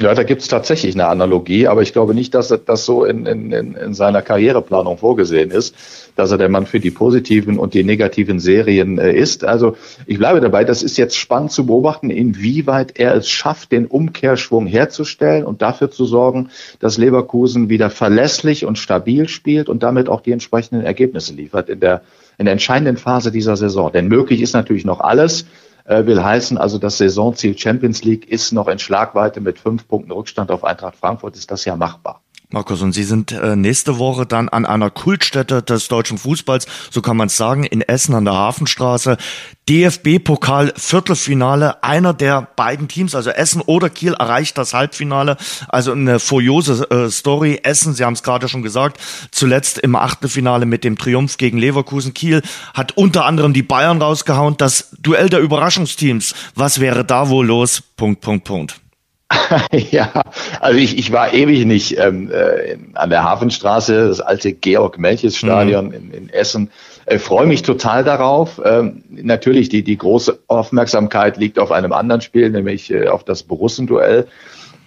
Ja, 0.00 0.12
da 0.12 0.24
gibt 0.24 0.42
es 0.42 0.48
tatsächlich 0.48 0.96
eine 0.96 1.06
Analogie, 1.06 1.68
aber 1.68 1.82
ich 1.82 1.92
glaube 1.92 2.14
nicht, 2.14 2.34
dass 2.34 2.48
das 2.48 2.84
so 2.84 3.04
in, 3.04 3.26
in, 3.26 3.52
in 3.52 3.94
seiner 3.94 4.22
Karriereplanung 4.22 4.98
vorgesehen 4.98 5.52
ist, 5.52 5.76
dass 6.16 6.32
er 6.32 6.38
der 6.38 6.48
Mann 6.48 6.66
für 6.66 6.80
die 6.80 6.90
positiven 6.90 7.60
und 7.60 7.74
die 7.74 7.84
negativen 7.84 8.40
Serien 8.40 8.98
äh, 8.98 9.12
ist. 9.12 9.44
Also 9.44 9.76
ich 10.06 10.18
bleibe 10.18 10.40
dabei, 10.40 10.64
das 10.64 10.82
ist 10.82 10.96
jetzt 10.96 11.16
spannend 11.16 11.52
zu 11.52 11.66
beobachten, 11.66 12.10
inwieweit 12.10 12.98
er 12.98 13.14
es 13.14 13.28
schafft, 13.28 13.70
den 13.70 13.86
Umkehrschwung 13.86 14.66
herzustellen 14.66 15.44
und 15.44 15.62
dafür 15.62 15.92
zu 15.92 16.06
sorgen, 16.06 16.50
dass 16.80 16.98
Leverkusen 16.98 17.68
wieder 17.68 17.88
verlässlich 17.88 18.64
und 18.64 18.80
stabil 18.80 19.28
spielt 19.28 19.68
und 19.68 19.84
damit 19.84 20.08
auch 20.08 20.22
die 20.22 20.32
entsprechenden 20.32 20.84
Ergebnisse 20.84 21.34
liefert 21.34 21.68
in 21.68 21.78
der, 21.78 22.02
in 22.36 22.46
der 22.46 22.52
entscheidenden 22.52 22.96
Phase 22.96 23.30
dieser 23.30 23.56
Saison. 23.56 23.92
Denn 23.92 24.08
möglich 24.08 24.40
ist 24.40 24.54
natürlich 24.54 24.84
noch 24.84 24.98
alles 24.98 25.46
will 25.86 26.22
heißen, 26.22 26.58
also 26.58 26.78
das 26.78 26.98
Saisonziel 26.98 27.56
Champions 27.56 28.02
League 28.04 28.28
ist 28.28 28.52
noch 28.52 28.68
in 28.68 28.78
Schlagweite 28.78 29.40
mit 29.40 29.58
fünf 29.58 29.86
Punkten 29.86 30.10
Rückstand 30.10 30.50
auf 30.50 30.64
Eintracht 30.64 30.96
Frankfurt, 30.96 31.36
ist 31.36 31.50
das 31.50 31.64
ja 31.64 31.76
machbar. 31.76 32.23
Markus, 32.54 32.82
und 32.82 32.92
Sie 32.92 33.02
sind 33.02 33.32
äh, 33.32 33.56
nächste 33.56 33.98
Woche 33.98 34.26
dann 34.26 34.48
an 34.48 34.64
einer 34.64 34.88
Kultstätte 34.88 35.60
des 35.60 35.88
deutschen 35.88 36.18
Fußballs, 36.18 36.68
so 36.88 37.02
kann 37.02 37.16
man 37.16 37.26
es 37.26 37.36
sagen, 37.36 37.64
in 37.64 37.80
Essen 37.80 38.14
an 38.14 38.24
der 38.24 38.34
Hafenstraße. 38.34 39.16
DFB-Pokal 39.68 40.72
Viertelfinale. 40.76 41.82
Einer 41.82 42.14
der 42.14 42.46
beiden 42.54 42.86
Teams, 42.86 43.16
also 43.16 43.30
Essen 43.30 43.60
oder 43.60 43.90
Kiel, 43.90 44.12
erreicht 44.12 44.56
das 44.56 44.72
Halbfinale. 44.72 45.36
Also 45.68 45.90
eine 45.90 46.20
furiose 46.20 46.88
äh, 46.90 47.10
Story. 47.10 47.58
Essen, 47.64 47.94
Sie 47.94 48.04
haben 48.04 48.12
es 48.12 48.22
gerade 48.22 48.46
schon 48.46 48.62
gesagt, 48.62 49.00
zuletzt 49.32 49.78
im 49.78 49.96
Achtelfinale 49.96 50.64
mit 50.64 50.84
dem 50.84 50.96
Triumph 50.96 51.38
gegen 51.38 51.58
Leverkusen. 51.58 52.14
Kiel 52.14 52.40
hat 52.72 52.96
unter 52.96 53.24
anderem 53.24 53.52
die 53.52 53.64
Bayern 53.64 54.00
rausgehauen. 54.00 54.56
Das 54.58 54.90
Duell 55.00 55.28
der 55.28 55.40
Überraschungsteams. 55.40 56.36
Was 56.54 56.78
wäre 56.78 57.04
da 57.04 57.30
wohl 57.30 57.46
los? 57.46 57.82
Punkt, 57.96 58.20
Punkt, 58.20 58.44
Punkt. 58.44 58.83
ja, 59.90 60.10
also 60.60 60.78
ich, 60.78 60.98
ich 60.98 61.12
war 61.12 61.32
ewig 61.32 61.64
nicht 61.64 61.98
ähm, 61.98 62.30
äh, 62.30 62.76
an 62.94 63.10
der 63.10 63.24
Hafenstraße, 63.24 64.08
das 64.08 64.20
alte 64.20 64.52
Georg-Melches-Stadion 64.52 65.88
mhm. 65.88 65.94
in, 65.94 66.10
in, 66.12 66.28
Essen. 66.30 66.70
Äh, 67.06 67.18
Freue 67.18 67.46
mich 67.46 67.62
total 67.62 68.04
darauf. 68.04 68.60
Ähm, 68.64 69.04
natürlich, 69.10 69.68
die, 69.68 69.82
die 69.82 69.98
große 69.98 70.38
Aufmerksamkeit 70.46 71.36
liegt 71.36 71.58
auf 71.58 71.72
einem 71.72 71.92
anderen 71.92 72.20
Spiel, 72.20 72.50
nämlich 72.50 72.90
äh, 72.90 73.08
auf 73.08 73.24
das 73.24 73.42
Borussenduell. 73.42 74.26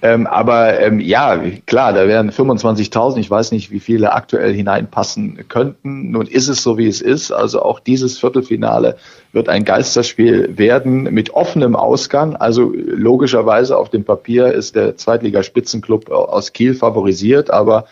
Ähm, 0.02 0.28
aber 0.28 0.80
ähm, 0.80 1.00
ja, 1.00 1.42
klar, 1.66 1.92
da 1.92 2.08
wären 2.08 2.30
25.000. 2.30 3.18
Ich 3.18 3.32
weiß 3.32 3.52
nicht, 3.52 3.72
wie 3.72 3.80
viele 3.80 4.14
aktuell 4.14 4.54
hineinpassen 4.54 5.48
könnten. 5.48 6.12
Nun 6.12 6.28
ist 6.28 6.50
es 6.50 6.62
so, 6.62 6.78
wie 6.78 6.88
es 6.88 7.02
ist. 7.02 7.32
Also 7.32 7.64
auch 7.64 7.80
dieses 7.80 8.20
Viertelfinale 8.20 8.98
wird 9.32 9.50
ein 9.50 9.66
Geisterspiel 9.66 10.56
werden 10.58 11.04
mit 11.04 11.32
offenem 11.32 11.76
Ausgang. 11.76 12.36
Also 12.36 12.72
logischerweise 12.76 13.76
auf 13.76 13.90
dem 13.90 14.04
Papier 14.04 14.54
ist 14.54 14.76
der 14.76 14.98
Zweitligaspitzenclub 14.98 16.12
aus 16.12 16.54
Kiel 16.54 16.76
favorisiert, 16.76 17.50
aber 17.50 17.86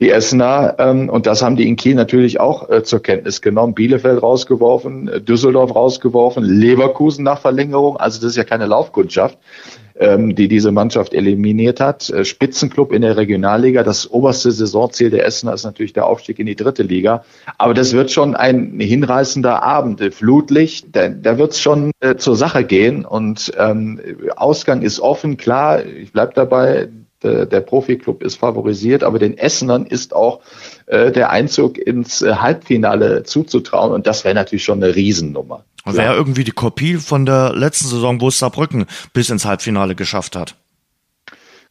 die 0.00 0.10
Essener, 0.10 0.76
ähm, 0.78 1.08
und 1.08 1.26
das 1.26 1.42
haben 1.42 1.56
die 1.56 1.68
in 1.68 1.76
Kiel 1.76 1.94
natürlich 1.94 2.40
auch 2.40 2.68
äh, 2.70 2.82
zur 2.82 3.02
Kenntnis 3.02 3.42
genommen, 3.42 3.74
Bielefeld 3.74 4.22
rausgeworfen, 4.22 5.08
äh, 5.08 5.20
Düsseldorf 5.20 5.74
rausgeworfen, 5.74 6.42
Leverkusen 6.42 7.24
nach 7.24 7.40
Verlängerung, 7.40 7.96
also 7.96 8.20
das 8.20 8.30
ist 8.30 8.36
ja 8.36 8.44
keine 8.44 8.66
Laufkundschaft 8.66 9.38
ähm, 10.00 10.34
die 10.34 10.48
diese 10.48 10.72
Mannschaft 10.72 11.14
eliminiert 11.14 11.78
hat. 11.78 12.10
Äh, 12.10 12.24
Spitzenclub 12.24 12.92
in 12.92 13.02
der 13.02 13.16
Regionalliga. 13.16 13.82
Das 13.82 14.10
oberste 14.10 14.50
Saisonziel 14.50 15.10
der 15.10 15.26
Essener 15.26 15.52
ist 15.52 15.64
natürlich 15.64 15.92
der 15.92 16.06
Aufstieg 16.06 16.38
in 16.38 16.46
die 16.46 16.56
dritte 16.56 16.82
Liga. 16.82 17.24
Aber 17.58 17.74
das 17.74 17.92
wird 17.92 18.10
schon 18.10 18.34
ein 18.34 18.80
hinreißender 18.80 19.62
Abend. 19.62 20.02
Flutlicht, 20.14 20.96
da, 20.96 21.08
da 21.08 21.38
wird 21.38 21.52
es 21.52 21.60
schon 21.60 21.92
äh, 22.00 22.16
zur 22.16 22.34
Sache 22.34 22.64
gehen. 22.64 23.04
Und 23.04 23.52
ähm, 23.58 24.00
Ausgang 24.36 24.82
ist 24.82 25.00
offen, 25.00 25.36
klar. 25.36 25.84
Ich 25.84 26.12
bleib 26.12 26.34
dabei. 26.34 26.88
Der, 27.22 27.46
der 27.46 27.60
Profiklub 27.60 28.22
ist 28.22 28.36
favorisiert, 28.36 29.02
aber 29.02 29.18
den 29.18 29.36
Essenern 29.36 29.86
ist 29.86 30.14
auch 30.14 30.40
äh, 30.86 31.12
der 31.12 31.30
Einzug 31.30 31.76
ins 31.78 32.22
äh, 32.22 32.34
Halbfinale 32.36 33.24
zuzutrauen. 33.24 33.92
Und 33.92 34.06
das 34.06 34.24
wäre 34.24 34.34
natürlich 34.34 34.64
schon 34.64 34.82
eine 34.82 34.94
Riesennummer. 34.94 35.64
Wäre 35.84 36.14
irgendwie 36.14 36.44
die 36.44 36.50
Kopie 36.50 36.96
von 36.96 37.26
der 37.26 37.52
letzten 37.54 37.88
Saison, 37.88 38.20
wo 38.20 38.28
es 38.28 38.38
Saarbrücken 38.38 38.86
bis 39.12 39.30
ins 39.30 39.44
Halbfinale 39.44 39.94
geschafft 39.94 40.36
hat. 40.36 40.54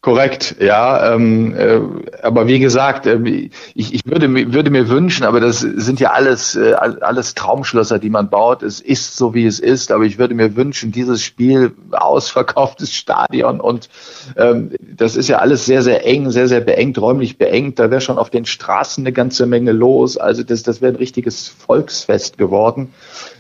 Korrekt, 0.01 0.55
ja. 0.61 1.13
Ähm, 1.13 1.53
äh, 1.57 1.81
aber 2.23 2.47
wie 2.47 2.59
gesagt, 2.59 3.05
äh, 3.05 3.49
ich, 3.75 3.93
ich 3.93 4.01
würde, 4.05 4.33
würde 4.53 4.69
mir 4.69 4.87
wünschen, 4.87 5.25
aber 5.25 5.41
das 5.41 5.59
sind 5.59 5.99
ja 5.99 6.11
alles, 6.11 6.55
äh, 6.55 6.71
alles 6.71 7.33
Traumschlösser, 7.35 7.99
die 7.99 8.09
man 8.09 8.29
baut. 8.29 8.63
Es 8.63 8.79
ist 8.79 9.17
so, 9.17 9.33
wie 9.33 9.45
es 9.45 9.59
ist, 9.59 9.91
aber 9.91 10.05
ich 10.05 10.17
würde 10.17 10.35
mir 10.35 10.55
wünschen, 10.55 10.93
dieses 10.93 11.21
Spiel, 11.21 11.73
ausverkauftes 11.91 12.93
Stadion 12.95 13.59
und 13.59 13.89
ähm, 14.37 14.71
das 14.81 15.17
ist 15.17 15.27
ja 15.27 15.39
alles 15.39 15.65
sehr, 15.65 15.81
sehr 15.81 16.05
eng, 16.05 16.31
sehr, 16.31 16.47
sehr 16.47 16.61
beengt, 16.61 16.97
räumlich 16.97 17.37
beengt. 17.37 17.77
Da 17.77 17.91
wäre 17.91 17.99
schon 17.99 18.19
auf 18.19 18.29
den 18.29 18.45
Straßen 18.45 19.03
eine 19.03 19.11
ganze 19.11 19.47
Menge 19.47 19.73
los. 19.73 20.15
Also 20.15 20.43
das, 20.43 20.63
das 20.63 20.81
wäre 20.81 20.93
ein 20.93 20.97
richtiges 20.97 21.49
Volksfest 21.49 22.37
geworden. 22.37 22.93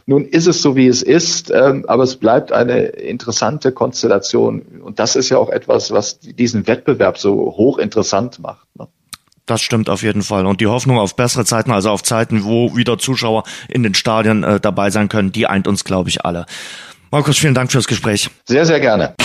Nun 0.09 0.25
ist 0.25 0.47
es 0.47 0.63
so, 0.63 0.75
wie 0.75 0.87
es 0.87 1.03
ist, 1.03 1.51
ähm, 1.51 1.85
aber 1.87 2.01
es 2.01 2.15
bleibt 2.15 2.51
eine 2.51 2.79
interessante 2.79 3.71
Konstellation. 3.71 4.63
Und 4.83 4.97
das 4.97 5.15
ist 5.15 5.29
ja 5.29 5.37
auch 5.37 5.49
etwas, 5.49 5.91
was 5.91 6.19
diesen 6.19 6.65
Wettbewerb 6.65 7.19
so 7.19 7.53
hochinteressant 7.55 8.39
macht. 8.39 8.65
Ne? 8.73 8.87
Das 9.45 9.61
stimmt 9.61 9.87
auf 9.87 10.01
jeden 10.01 10.23
Fall. 10.23 10.47
Und 10.47 10.61
die 10.61 10.65
Hoffnung 10.65 10.97
auf 10.97 11.15
bessere 11.15 11.45
Zeiten, 11.45 11.69
also 11.69 11.91
auf 11.91 12.01
Zeiten, 12.01 12.43
wo 12.43 12.75
wieder 12.75 12.97
Zuschauer 12.97 13.43
in 13.67 13.83
den 13.83 13.93
Stadien 13.93 14.43
äh, 14.43 14.59
dabei 14.59 14.89
sein 14.89 15.09
können, 15.09 15.31
die 15.31 15.45
eint 15.45 15.67
uns, 15.67 15.83
glaube 15.83 16.09
ich, 16.09 16.25
alle. 16.25 16.47
Markus, 17.11 17.37
vielen 17.37 17.55
Dank 17.55 17.71
fürs 17.71 17.87
Gespräch. 17.87 18.29
Sehr, 18.45 18.65
sehr 18.65 18.79
gerne. 18.79 19.15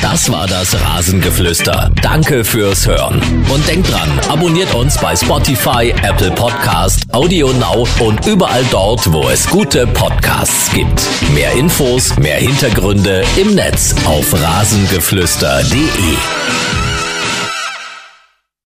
Das 0.00 0.30
war 0.32 0.46
das 0.46 0.74
Rasengeflüster. 0.80 1.90
Danke 2.02 2.44
fürs 2.44 2.86
Hören. 2.86 3.20
Und 3.48 3.66
denkt 3.68 3.90
dran, 3.90 4.10
abonniert 4.28 4.74
uns 4.74 4.98
bei 4.98 5.14
Spotify, 5.14 5.94
Apple 6.02 6.32
Podcast, 6.32 7.04
Audio 7.14 7.52
Now 7.52 7.86
und 8.00 8.26
überall 8.26 8.64
dort, 8.70 9.10
wo 9.12 9.28
es 9.28 9.48
gute 9.48 9.86
Podcasts 9.86 10.72
gibt. 10.72 11.00
Mehr 11.34 11.52
Infos, 11.52 12.16
mehr 12.18 12.36
Hintergründe 12.36 13.24
im 13.36 13.54
Netz 13.54 13.94
auf 14.04 14.34
rasengeflüster.de. 14.34 16.81